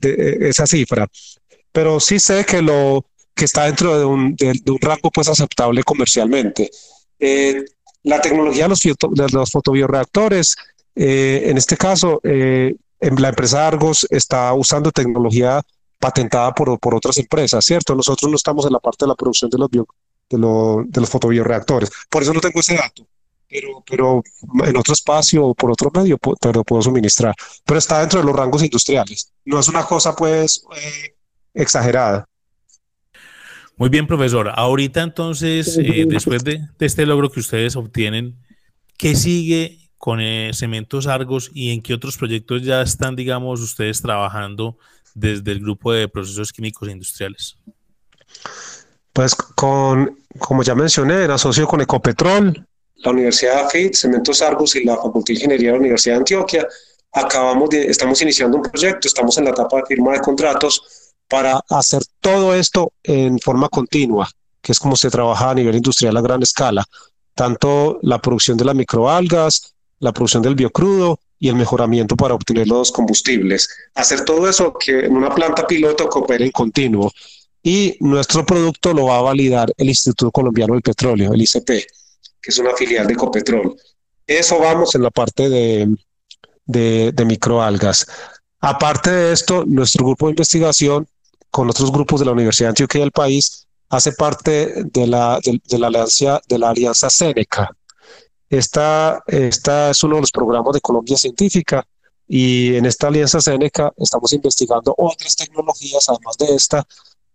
esa 0.50 0.65
cifra, 0.65 1.08
pero 1.72 2.00
sí 2.00 2.19
sé 2.19 2.45
que 2.45 2.62
lo, 2.62 3.06
que 3.39 3.45
está 3.45 3.65
dentro 3.65 3.98
de 3.98 4.06
un, 4.06 4.36
de, 4.36 4.62
un 4.67 4.80
rango 4.82 5.10
pues 5.12 5.30
aceptable 5.30 5.82
comercialmente. 5.84 6.69
Eh, 7.19 7.63
la 8.04 8.22
tecnología 8.22 8.63
de 8.63 8.69
los, 8.69 8.82
de 8.82 9.30
los 9.32 9.52
fotobioreactores, 9.52 10.56
eh, 10.95 11.43
en 11.45 11.58
este 11.58 11.78
caso, 11.78 12.19
eh, 12.23 12.75
en 12.99 13.21
la 13.21 13.30
empresa 13.30 13.67
Argos 13.67 14.08
está 14.10 14.54
usando 14.54 14.91
tecnología 14.91 15.62
patentada 15.99 16.54
por, 16.54 16.80
por, 16.80 16.95
otras 16.95 17.17
empresas, 17.17 17.63
¿cierto? 17.63 17.95
Nosotros 17.95 18.30
no 18.30 18.36
estamos 18.36 18.65
en 18.65 18.73
la 18.73 18.80
parte 18.80 19.06
de 19.06 19.10
la 19.10 19.15
producción 19.15 19.49
de 19.49 19.58
los, 19.58 19.69
bio, 19.69 19.88
de, 20.30 20.38
de 20.88 21.02
los 21.02 21.10
fotobioreactores. 21.10 21.91
Por 22.10 22.23
eso 22.23 22.34
no 22.34 22.39
tengo 22.39 22.60
ese 22.60 22.75
dato, 22.75 23.06
pero, 23.49 23.84
pero 23.89 24.23
en 24.65 24.78
otro 24.78 24.93
espacio 24.93 25.45
o 25.45 25.56
por 25.56 25.71
otro 25.71 25.91
medio 25.93 26.17
te 26.39 26.54
lo 26.54 26.63
puedo 26.63 26.82
suministrar. 26.82 27.36
Pero 27.65 27.78
está 27.78 27.99
dentro 27.99 28.19
de 28.19 28.25
los 28.25 28.36
rangos 28.36 28.63
industriales. 28.63 29.32
No 29.45 29.60
es 29.60 29.67
una 29.67 29.86
cosa, 29.86 30.15
pues, 30.15 30.63
exagerada. 31.54 32.30
Muy 33.80 33.88
bien, 33.88 34.06
profesor. 34.08 34.52
Ahorita 34.54 35.02
entonces, 35.02 35.78
eh, 35.78 36.06
después 36.06 36.43
de, 36.43 36.60
este 36.80 37.06
logro 37.06 37.32
que 37.32 37.39
ustedes 37.39 37.78
obtienen, 37.78 38.38
¿qué 38.97 39.15
sigue 39.15 39.88
con 39.99 40.19
eh, 40.21 40.51
Cementos 40.53 41.05
Argos 41.05 41.51
y 41.53 41.71
en 41.71 41.81
qué 41.81 41.93
otros 41.93 42.17
proyectos 42.17 42.63
ya 42.63 42.81
están, 42.81 43.15
digamos, 43.15 43.62
ustedes 43.62 44.01
trabajando 44.01 44.77
desde 45.13 45.51
el 45.51 45.59
grupo 45.59 45.91
de 45.91 46.07
procesos 46.07 46.51
químicos 46.51 46.88
e 46.88 46.93
industriales? 46.93 47.57
Pues 49.13 49.35
con, 49.35 50.17
como 50.39 50.63
ya 50.63 50.73
mencioné, 50.73 51.25
en 51.25 51.31
asocio 51.31 51.67
con 51.67 51.81
Ecopetrol, 51.81 52.65
la 53.01 53.12
Universidad 53.12 53.65
AFIT, 53.65 53.93
Cementos 53.93 54.41
Argos 54.41 54.75
y 54.75 54.83
la 54.83 54.95
Facultad 54.95 55.27
de 55.27 55.33
Ingeniería 55.33 55.67
de 55.67 55.73
la 55.73 55.79
Universidad 55.79 56.15
de 56.15 56.19
Antioquia, 56.19 56.67
acabamos 57.13 57.69
de, 57.69 57.85
estamos 57.85 58.21
iniciando 58.21 58.57
un 58.57 58.63
proyecto, 58.63 59.07
estamos 59.07 59.38
en 59.38 59.45
la 59.45 59.51
etapa 59.51 59.77
de 59.77 59.85
firma 59.85 60.13
de 60.13 60.19
contratos 60.19 61.13
para 61.27 61.62
hacer 61.69 62.01
todo 62.19 62.53
esto 62.53 62.91
en 63.03 63.39
forma 63.39 63.69
continua, 63.69 64.29
que 64.62 64.71
es 64.71 64.79
como 64.79 64.95
se 64.95 65.09
trabaja 65.09 65.51
a 65.51 65.55
nivel 65.55 65.75
industrial 65.75 66.17
a 66.17 66.21
gran 66.21 66.41
escala, 66.41 66.85
tanto 67.35 67.99
la 68.01 68.19
producción 68.19 68.57
de 68.57 68.65
las 68.65 68.75
microalgas, 68.75 69.75
la 69.99 70.12
producción 70.13 70.43
del 70.43 70.55
biocrudo 70.55 71.19
y 71.39 71.49
el 71.49 71.55
mejoramiento 71.55 72.15
para 72.15 72.33
obtener 72.33 72.67
los 72.67 72.91
combustibles. 72.91 73.69
Hacer 73.95 74.25
todo 74.25 74.49
eso 74.49 74.73
que 74.73 75.05
en 75.05 75.15
una 75.15 75.33
planta 75.33 75.65
piloto 75.65 76.09
coopere 76.09 76.45
en 76.45 76.51
continuo. 76.51 77.12
Y 77.63 77.97
nuestro 77.99 78.45
producto 78.45 78.93
lo 78.93 79.05
va 79.05 79.19
a 79.19 79.21
validar 79.21 79.71
el 79.77 79.89
Instituto 79.89 80.31
Colombiano 80.31 80.73
del 80.73 80.81
Petróleo, 80.81 81.33
el 81.33 81.41
ICP, 81.41 81.65
que 81.65 82.47
es 82.47 82.57
una 82.57 82.73
filial 82.75 83.07
de 83.07 83.13
Ecopetrol. 83.13 83.75
Eso 84.25 84.59
vamos 84.59 84.95
en 84.95 85.03
la 85.03 85.09
parte 85.09 85.49
de, 85.49 85.89
de, 86.65 87.25
microalgas. 87.25 88.05
Aparte 88.59 89.09
de 89.09 89.33
esto, 89.33 89.65
nuestro 89.65 90.05
grupo 90.05 90.27
de 90.27 90.31
investigación 90.31 91.07
con 91.49 91.69
otros 91.69 91.91
grupos 91.91 92.19
de 92.19 92.27
la 92.27 92.33
Universidad 92.33 92.67
de 92.67 92.71
Antioquia 92.71 93.01
del 93.01 93.12
país 93.12 93.67
hace 93.89 94.12
parte 94.12 94.83
de 94.85 95.07
la, 95.07 95.39
de, 95.43 95.79
la, 95.79 95.88
alianza, 95.88 96.41
de 96.47 96.59
la 96.59 96.69
alianza 96.69 97.09
Seneca. 97.09 97.71
Esta, 98.49 99.23
esta 99.27 99.91
es 99.91 100.03
uno 100.03 100.15
de 100.15 100.21
los 100.21 100.31
programas 100.31 100.73
de 100.73 100.81
Colombia 100.81 101.17
Científica 101.17 101.85
y 102.27 102.75
en 102.75 102.85
esta 102.85 103.07
alianza 103.07 103.39
Seneca 103.39 103.91
estamos 103.97 104.33
investigando 104.33 104.93
otras 104.97 105.35
tecnologías, 105.35 106.09
además 106.09 106.38
de 106.38 106.55
esta, 106.55 106.85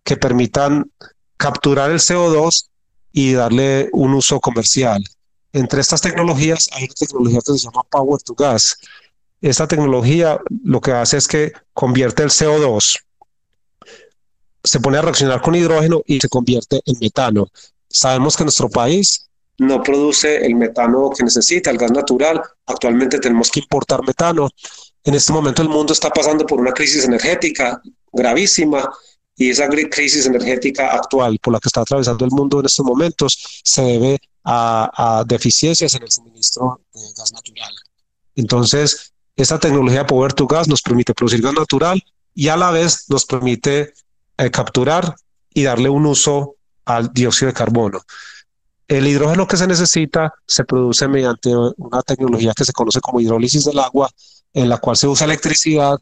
que 0.02 0.16
permitan 0.16 0.90
capturar 1.36 1.90
el 1.90 1.98
CO2 1.98 2.66
y 3.12 3.32
darle 3.32 3.90
un 3.92 4.14
uso 4.14 4.40
comercial. 4.40 5.02
Entre 5.52 5.80
estas 5.80 6.00
tecnologías 6.00 6.68
hay 6.72 6.84
una 6.84 6.94
tecnología 6.94 7.40
que 7.44 7.52
se 7.52 7.58
llama 7.58 7.82
Power 7.88 8.20
to 8.22 8.34
Gas. 8.34 8.76
Esta 9.40 9.68
tecnología 9.68 10.40
lo 10.64 10.80
que 10.80 10.92
hace 10.92 11.16
es 11.16 11.28
que 11.28 11.52
convierte 11.72 12.24
el 12.24 12.30
CO2 12.30 13.04
se 14.64 14.80
pone 14.80 14.98
a 14.98 15.02
reaccionar 15.02 15.42
con 15.42 15.54
hidrógeno 15.54 16.02
y 16.06 16.18
se 16.20 16.28
convierte 16.28 16.80
en 16.86 16.98
metano. 16.98 17.48
Sabemos 17.88 18.36
que 18.36 18.44
nuestro 18.44 18.68
país 18.70 19.28
no 19.58 19.82
produce 19.82 20.44
el 20.44 20.54
metano 20.54 21.10
que 21.10 21.24
necesita, 21.24 21.70
el 21.70 21.78
gas 21.78 21.92
natural. 21.92 22.42
Actualmente 22.66 23.18
tenemos 23.18 23.50
que 23.50 23.60
importar 23.60 24.04
metano. 24.06 24.48
En 25.04 25.14
este 25.14 25.32
momento 25.32 25.62
el 25.62 25.68
mundo 25.68 25.92
está 25.92 26.10
pasando 26.10 26.46
por 26.46 26.60
una 26.60 26.72
crisis 26.72 27.04
energética 27.04 27.80
gravísima 28.12 28.90
y 29.36 29.50
esa 29.50 29.68
crisis 29.68 30.26
energética 30.26 30.92
actual 30.92 31.38
por 31.42 31.52
la 31.52 31.60
que 31.60 31.68
está 31.68 31.80
atravesando 31.80 32.24
el 32.24 32.30
mundo 32.30 32.60
en 32.60 32.66
estos 32.66 32.86
momentos 32.86 33.60
se 33.64 33.82
debe 33.82 34.18
a, 34.44 35.24
deficiencias 35.26 35.94
en 35.94 36.02
el 36.02 36.10
suministro 36.10 36.80
de 36.92 37.00
gas 37.16 37.32
natural. 37.32 37.74
Entonces, 38.36 39.12
esta 39.36 39.58
tecnología 39.58 40.06
Power 40.06 40.32
to 40.32 40.46
Gas 40.46 40.68
nos 40.68 40.82
permite 40.82 41.14
producir 41.14 41.42
gas 41.42 41.54
natural 41.54 42.02
y 42.34 42.48
a 42.48 42.56
la 42.56 42.70
vez 42.70 43.06
nos 43.08 43.24
permite 43.24 43.94
eh, 44.36 44.50
capturar 44.50 45.14
y 45.52 45.62
darle 45.62 45.88
un 45.88 46.06
uso 46.06 46.56
al 46.84 47.12
dióxido 47.12 47.48
de 47.48 47.54
carbono. 47.54 48.02
El 48.86 49.06
hidrógeno 49.06 49.46
que 49.46 49.56
se 49.56 49.66
necesita 49.66 50.34
se 50.46 50.64
produce 50.64 51.08
mediante 51.08 51.50
una 51.76 52.02
tecnología 52.02 52.52
que 52.54 52.64
se 52.64 52.72
conoce 52.72 53.00
como 53.00 53.20
hidrólisis 53.20 53.64
del 53.64 53.78
agua, 53.78 54.10
en 54.52 54.68
la 54.68 54.78
cual 54.78 54.96
se 54.96 55.06
usa 55.06 55.24
electricidad 55.24 55.96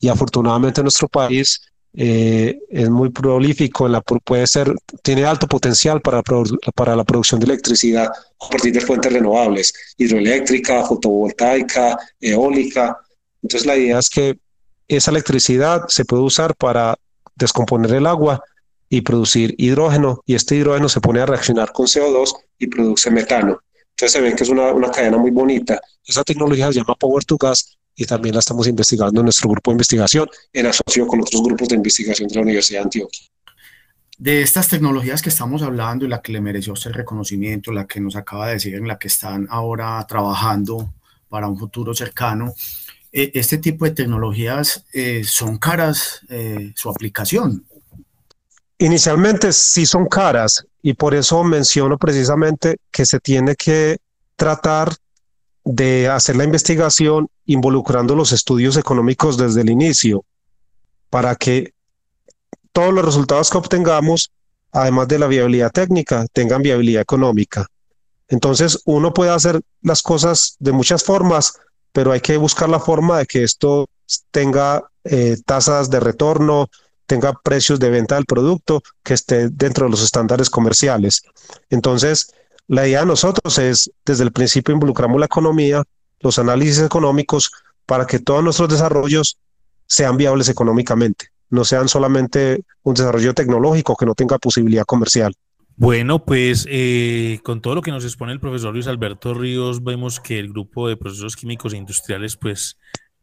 y 0.00 0.08
afortunadamente 0.08 0.80
en 0.80 0.84
nuestro 0.84 1.08
país 1.08 1.60
eh, 1.94 2.58
es 2.70 2.88
muy 2.88 3.10
prolífico, 3.10 3.86
en 3.86 4.00
puede 4.24 4.46
ser, 4.46 4.74
tiene 5.02 5.26
alto 5.26 5.46
potencial 5.46 6.00
para, 6.00 6.22
para 6.74 6.96
la 6.96 7.04
producción 7.04 7.38
de 7.38 7.46
electricidad 7.46 8.06
a 8.06 8.48
partir 8.48 8.72
de 8.72 8.80
fuentes 8.80 9.12
renovables, 9.12 9.74
hidroeléctrica, 9.98 10.84
fotovoltaica, 10.84 11.98
eólica. 12.18 12.96
Entonces 13.42 13.66
la 13.66 13.76
idea 13.76 13.98
es 13.98 14.08
que 14.08 14.38
esa 14.88 15.10
electricidad 15.10 15.86
se 15.88 16.04
puede 16.04 16.22
usar 16.22 16.54
para 16.56 16.96
descomponer 17.36 17.92
el 17.94 18.06
agua 18.06 18.42
y 18.92 19.00
producir 19.00 19.54
hidrógeno 19.56 20.22
y 20.26 20.34
este 20.34 20.54
hidrógeno 20.54 20.86
se 20.86 21.00
pone 21.00 21.18
a 21.22 21.24
reaccionar 21.24 21.72
con 21.72 21.86
CO2 21.86 22.34
y 22.58 22.66
produce 22.66 23.10
metano. 23.10 23.58
Entonces 23.92 24.12
se 24.12 24.20
ven 24.20 24.36
que 24.36 24.42
es 24.42 24.50
una, 24.50 24.70
una 24.70 24.90
cadena 24.90 25.16
muy 25.16 25.30
bonita. 25.30 25.80
Esa 26.04 26.22
tecnología 26.22 26.66
se 26.66 26.74
llama 26.80 26.94
Power 26.96 27.24
to 27.24 27.38
Gas 27.38 27.78
y 27.96 28.04
también 28.04 28.34
la 28.34 28.40
estamos 28.40 28.68
investigando 28.68 29.22
en 29.22 29.24
nuestro 29.24 29.48
grupo 29.48 29.70
de 29.70 29.76
investigación 29.76 30.28
en 30.52 30.66
asocio 30.66 31.06
con 31.06 31.22
otros 31.22 31.42
grupos 31.42 31.68
de 31.68 31.76
investigación 31.76 32.28
de 32.28 32.34
la 32.34 32.42
Universidad 32.42 32.80
de 32.80 32.84
Antioquia. 32.84 33.22
De 34.18 34.42
estas 34.42 34.68
tecnologías 34.68 35.22
que 35.22 35.30
estamos 35.30 35.62
hablando 35.62 36.04
y 36.04 36.08
la 36.08 36.20
que 36.20 36.32
le 36.32 36.42
mereció 36.42 36.74
el 36.84 36.92
reconocimiento, 36.92 37.72
la 37.72 37.86
que 37.86 37.98
nos 37.98 38.14
acaba 38.14 38.48
de 38.48 38.54
decir 38.54 38.74
en 38.74 38.86
la 38.86 38.98
que 38.98 39.08
están 39.08 39.46
ahora 39.48 40.04
trabajando 40.06 40.92
para 41.30 41.48
un 41.48 41.58
futuro 41.58 41.94
cercano, 41.94 42.52
eh, 43.10 43.30
este 43.32 43.56
tipo 43.56 43.86
de 43.86 43.92
tecnologías 43.92 44.84
eh, 44.92 45.22
son 45.24 45.56
caras 45.56 46.20
eh, 46.28 46.74
su 46.76 46.90
aplicación. 46.90 47.64
Inicialmente 48.82 49.52
sí 49.52 49.86
son 49.86 50.06
caras 50.06 50.66
y 50.82 50.94
por 50.94 51.14
eso 51.14 51.44
menciono 51.44 51.98
precisamente 51.98 52.78
que 52.90 53.06
se 53.06 53.20
tiene 53.20 53.54
que 53.54 53.98
tratar 54.34 54.92
de 55.64 56.08
hacer 56.08 56.34
la 56.34 56.42
investigación 56.42 57.28
involucrando 57.46 58.16
los 58.16 58.32
estudios 58.32 58.76
económicos 58.76 59.36
desde 59.36 59.60
el 59.60 59.70
inicio 59.70 60.24
para 61.10 61.36
que 61.36 61.74
todos 62.72 62.92
los 62.92 63.04
resultados 63.04 63.50
que 63.50 63.58
obtengamos, 63.58 64.32
además 64.72 65.06
de 65.06 65.20
la 65.20 65.28
viabilidad 65.28 65.70
técnica, 65.70 66.26
tengan 66.32 66.62
viabilidad 66.62 67.02
económica. 67.02 67.68
Entonces, 68.26 68.80
uno 68.84 69.14
puede 69.14 69.30
hacer 69.30 69.60
las 69.82 70.02
cosas 70.02 70.56
de 70.58 70.72
muchas 70.72 71.04
formas, 71.04 71.52
pero 71.92 72.10
hay 72.10 72.20
que 72.20 72.36
buscar 72.36 72.68
la 72.68 72.80
forma 72.80 73.18
de 73.18 73.26
que 73.26 73.44
esto 73.44 73.88
tenga 74.32 74.82
eh, 75.04 75.36
tasas 75.46 75.88
de 75.88 76.00
retorno, 76.00 76.68
tenga 77.12 77.34
precios 77.34 77.78
de 77.78 77.90
venta 77.90 78.14
del 78.14 78.24
producto 78.24 78.82
que 79.02 79.12
esté 79.12 79.50
dentro 79.50 79.84
de 79.84 79.90
los 79.90 80.02
estándares 80.02 80.48
comerciales. 80.48 81.22
Entonces, 81.68 82.32
la 82.68 82.88
idea 82.88 83.00
de 83.00 83.06
nosotros 83.06 83.58
es, 83.58 83.92
desde 84.06 84.24
el 84.24 84.32
principio, 84.32 84.72
involucramos 84.72 85.20
la 85.20 85.26
economía, 85.26 85.82
los 86.20 86.38
análisis 86.38 86.78
económicos, 86.78 87.50
para 87.84 88.06
que 88.06 88.18
todos 88.18 88.42
nuestros 88.42 88.70
desarrollos 88.70 89.36
sean 89.86 90.16
viables 90.16 90.48
económicamente, 90.48 91.26
no 91.50 91.66
sean 91.66 91.86
solamente 91.86 92.64
un 92.82 92.94
desarrollo 92.94 93.34
tecnológico 93.34 93.94
que 93.94 94.06
no 94.06 94.14
tenga 94.14 94.38
posibilidad 94.38 94.86
comercial. 94.86 95.34
Bueno, 95.76 96.24
pues 96.24 96.66
eh, 96.70 97.40
con 97.44 97.60
todo 97.60 97.74
lo 97.74 97.82
que 97.82 97.90
nos 97.90 98.04
expone 98.04 98.32
el 98.32 98.40
profesor 98.40 98.72
Luis 98.72 98.86
Alberto 98.86 99.34
Ríos, 99.34 99.84
vemos 99.84 100.18
que 100.18 100.38
el 100.38 100.48
grupo 100.48 100.88
de 100.88 100.96
procesos 100.96 101.36
químicos 101.36 101.74
e 101.74 101.76
industriales 101.76 102.38
pues 102.38 102.78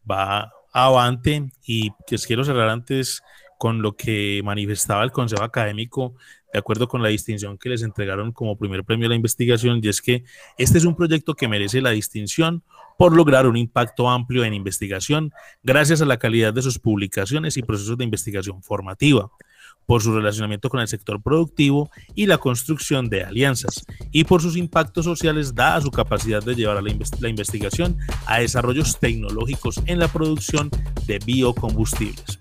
va 0.10 0.52
avante 0.73 1.49
y 1.65 1.89
les 2.12 2.28
quiero 2.28 2.43
cerrar 2.43 2.69
antes 2.69 3.23
con 3.60 3.82
lo 3.82 3.98
que 3.98 4.41
manifestaba 4.43 5.04
el 5.04 5.12
Consejo 5.12 5.43
Académico 5.43 6.15
de 6.52 6.60
acuerdo 6.60 6.88
con 6.88 7.04
la 7.04 7.10
distinción 7.10 7.58
que 7.58 7.69
les 7.69 7.84
entregaron 7.84 8.32
como 8.32 8.58
primer 8.58 8.84
premio 8.84 9.06
a 9.06 9.10
la 9.10 9.15
investigación, 9.15 9.82
y 9.84 9.89
es 9.89 10.02
que 10.02 10.24
este 10.58 10.78
es 10.78 10.86
un 10.86 10.95
proyecto 10.95 11.36
que 11.36 11.48
merece 11.48 11.82
la 11.82 11.91
distinción 11.91 12.63
por 12.98 13.15
lograr 13.15 13.45
un 13.48 13.58
impacto 13.58 14.10
amplio 14.10 14.43
en 14.43 14.54
investigación 14.54 15.32
gracias 15.62 16.02
a 16.02 16.06
la 16.06 16.17
calidad 16.17 16.54
de 16.54 16.62
sus 16.62 16.80
publicaciones 16.80 17.58
y 17.58 17.62
procesos 17.62 17.98
de 17.98 18.04
investigación 18.04 18.63
formativa 18.63 19.30
por 19.86 20.02
su 20.02 20.15
relacionamiento 20.15 20.69
con 20.69 20.80
el 20.80 20.88
sector 20.88 21.22
productivo 21.22 21.89
y 22.15 22.28
la 22.28 22.38
construcción 22.38 23.10
de 23.10 23.24
alianzas, 23.24 23.86
y 24.12 24.24
por 24.24 24.41
sus 24.41 24.56
impactos 24.56 25.06
sociales 25.06 25.54
dada 25.54 25.82
su 25.82 25.91
capacidad 25.91 26.41
de 26.41 26.56
llevar 26.56 26.78
a 26.78 26.82
la, 26.82 26.89
investigación 27.30 27.98
a 28.26 28.39
desarrollos 28.39 29.00
tecnológicos 29.00 29.82
en 29.86 30.00
la 30.00 30.08
producción 30.08 30.69
de 31.06 31.19
biocombustibles. 31.19 32.38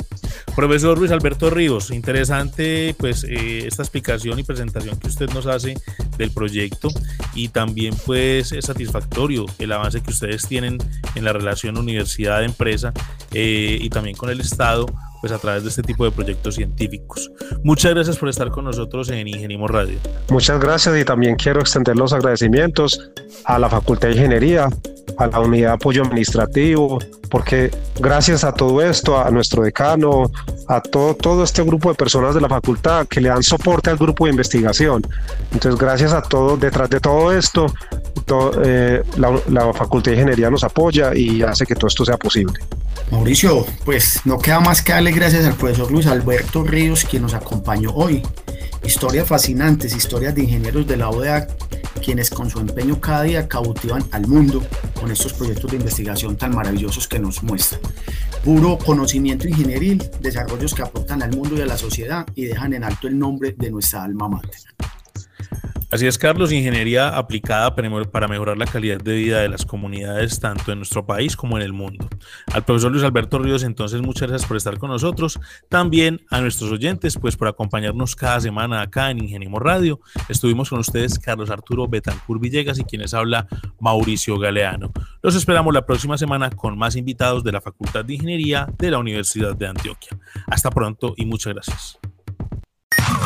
Profesor 0.58 0.98
Luis 0.98 1.12
Alberto 1.12 1.50
Ríos, 1.50 1.92
interesante 1.92 2.92
pues 2.98 3.22
eh, 3.22 3.64
esta 3.68 3.84
explicación 3.84 4.40
y 4.40 4.42
presentación 4.42 4.98
que 4.98 5.06
usted 5.06 5.30
nos 5.30 5.46
hace 5.46 5.76
del 6.16 6.32
proyecto 6.32 6.88
y 7.32 7.50
también 7.50 7.94
pues 8.04 8.50
es 8.50 8.64
satisfactorio 8.64 9.46
el 9.60 9.70
avance 9.70 10.00
que 10.00 10.10
ustedes 10.10 10.48
tienen 10.48 10.78
en 11.14 11.24
la 11.24 11.32
relación 11.32 11.78
universidad-empresa 11.78 12.92
eh, 13.32 13.78
y 13.80 13.88
también 13.88 14.16
con 14.16 14.30
el 14.30 14.40
Estado 14.40 14.86
pues 15.20 15.32
a 15.32 15.38
través 15.38 15.62
de 15.62 15.70
este 15.70 15.82
tipo 15.82 16.04
de 16.04 16.10
proyectos 16.10 16.54
científicos. 16.54 17.30
Muchas 17.62 17.94
gracias 17.94 18.16
por 18.16 18.28
estar 18.28 18.50
con 18.50 18.64
nosotros 18.64 19.08
en 19.10 19.26
Ingenimo 19.28 19.66
Radio. 19.68 19.98
Muchas 20.30 20.60
gracias 20.60 20.96
y 20.98 21.04
también 21.04 21.36
quiero 21.36 21.60
extender 21.60 21.96
los 21.96 22.12
agradecimientos 22.12 23.10
a 23.44 23.58
la 23.58 23.68
Facultad 23.68 24.08
de 24.08 24.14
Ingeniería, 24.14 24.68
a 25.16 25.26
la 25.26 25.40
Unidad 25.40 25.68
de 25.68 25.74
Apoyo 25.74 26.02
Administrativo, 26.02 26.98
porque 27.30 27.70
gracias 27.98 28.44
a 28.44 28.52
todo 28.52 28.80
esto, 28.82 29.18
a 29.18 29.30
nuestro 29.30 29.62
decano, 29.62 30.30
a 30.68 30.80
todo, 30.80 31.14
todo 31.14 31.44
este 31.44 31.62
grupo 31.62 31.88
de 31.90 31.94
personas 31.94 32.34
de 32.34 32.40
la 32.40 32.48
facultad 32.48 33.06
que 33.06 33.20
le 33.20 33.28
dan 33.28 33.42
soporte 33.42 33.90
al 33.90 33.96
grupo 33.96 34.24
de 34.24 34.30
investigación. 34.30 35.06
Entonces, 35.52 35.78
gracias 35.78 36.12
a 36.12 36.22
todos, 36.22 36.60
detrás 36.60 36.88
de 36.90 37.00
todo 37.00 37.32
esto, 37.32 37.66
eh, 38.64 39.02
la, 39.16 39.40
la 39.48 39.72
Facultad 39.72 40.12
de 40.12 40.18
Ingeniería 40.18 40.50
nos 40.50 40.64
apoya 40.64 41.14
y 41.14 41.42
hace 41.42 41.66
que 41.66 41.74
todo 41.74 41.88
esto 41.88 42.04
sea 42.04 42.16
posible. 42.16 42.58
Mauricio, 43.10 43.66
pues 43.84 44.20
no 44.24 44.38
queda 44.38 44.60
más 44.60 44.82
que 44.82 44.92
darle 44.92 45.12
gracias 45.12 45.44
al 45.44 45.54
profesor 45.54 45.90
Luis 45.90 46.06
Alberto 46.06 46.62
Ríos, 46.64 47.04
quien 47.04 47.22
nos 47.22 47.34
acompañó 47.34 47.90
hoy. 47.90 48.22
Historias 48.84 49.26
fascinantes, 49.26 49.94
historias 49.94 50.34
de 50.34 50.42
ingenieros 50.42 50.86
de 50.86 50.96
la 50.96 51.10
ODA, 51.10 51.46
quienes 51.98 52.30
con 52.30 52.48
su 52.48 52.60
empeño 52.60 53.00
cada 53.00 53.22
día 53.22 53.48
cautivan 53.48 54.04
al 54.12 54.26
mundo 54.26 54.62
con 54.98 55.10
estos 55.10 55.32
proyectos 55.32 55.70
de 55.70 55.76
investigación 55.76 56.36
tan 56.36 56.54
maravillosos 56.54 57.08
que 57.08 57.18
nos 57.18 57.42
muestran. 57.42 57.80
Puro 58.44 58.78
conocimiento 58.78 59.48
ingenieril, 59.48 60.08
desarrollos 60.20 60.74
que 60.74 60.82
aportan 60.82 61.22
al 61.22 61.36
mundo 61.36 61.56
y 61.56 61.60
a 61.60 61.66
la 61.66 61.76
sociedad 61.76 62.26
y 62.34 62.46
dejan 62.46 62.72
en 62.72 62.84
alto 62.84 63.08
el 63.08 63.18
nombre 63.18 63.54
de 63.56 63.70
nuestra 63.70 64.04
alma 64.04 64.28
mater. 64.28 64.77
Así 65.90 66.06
es, 66.06 66.18
Carlos, 66.18 66.52
ingeniería 66.52 67.16
aplicada 67.16 67.74
para 67.74 68.28
mejorar 68.28 68.58
la 68.58 68.66
calidad 68.66 69.00
de 69.00 69.14
vida 69.14 69.40
de 69.40 69.48
las 69.48 69.64
comunidades 69.64 70.38
tanto 70.38 70.70
en 70.70 70.80
nuestro 70.80 71.06
país 71.06 71.34
como 71.34 71.56
en 71.56 71.62
el 71.62 71.72
mundo. 71.72 72.06
Al 72.52 72.62
profesor 72.62 72.92
Luis 72.92 73.04
Alberto 73.04 73.38
Ríos, 73.38 73.62
entonces, 73.62 74.02
muchas 74.02 74.28
gracias 74.28 74.46
por 74.46 74.58
estar 74.58 74.76
con 74.76 74.90
nosotros. 74.90 75.40
También 75.70 76.20
a 76.28 76.42
nuestros 76.42 76.70
oyentes, 76.70 77.16
pues 77.18 77.36
por 77.36 77.48
acompañarnos 77.48 78.14
cada 78.16 78.38
semana 78.38 78.82
acá 78.82 79.10
en 79.10 79.20
Ingeniemos 79.20 79.62
Radio. 79.62 79.98
Estuvimos 80.28 80.68
con 80.68 80.80
ustedes 80.80 81.18
Carlos 81.18 81.48
Arturo 81.48 81.88
Betancur 81.88 82.38
Villegas 82.38 82.78
y 82.78 82.84
quienes 82.84 83.14
habla 83.14 83.48
Mauricio 83.80 84.38
Galeano. 84.38 84.92
Los 85.22 85.36
esperamos 85.36 85.72
la 85.72 85.86
próxima 85.86 86.18
semana 86.18 86.50
con 86.50 86.76
más 86.76 86.96
invitados 86.96 87.42
de 87.44 87.52
la 87.52 87.62
Facultad 87.62 88.04
de 88.04 88.12
Ingeniería 88.12 88.68
de 88.76 88.90
la 88.90 88.98
Universidad 88.98 89.56
de 89.56 89.66
Antioquia. 89.66 90.18
Hasta 90.48 90.70
pronto 90.70 91.14
y 91.16 91.24
muchas 91.24 91.54
gracias. 91.54 91.97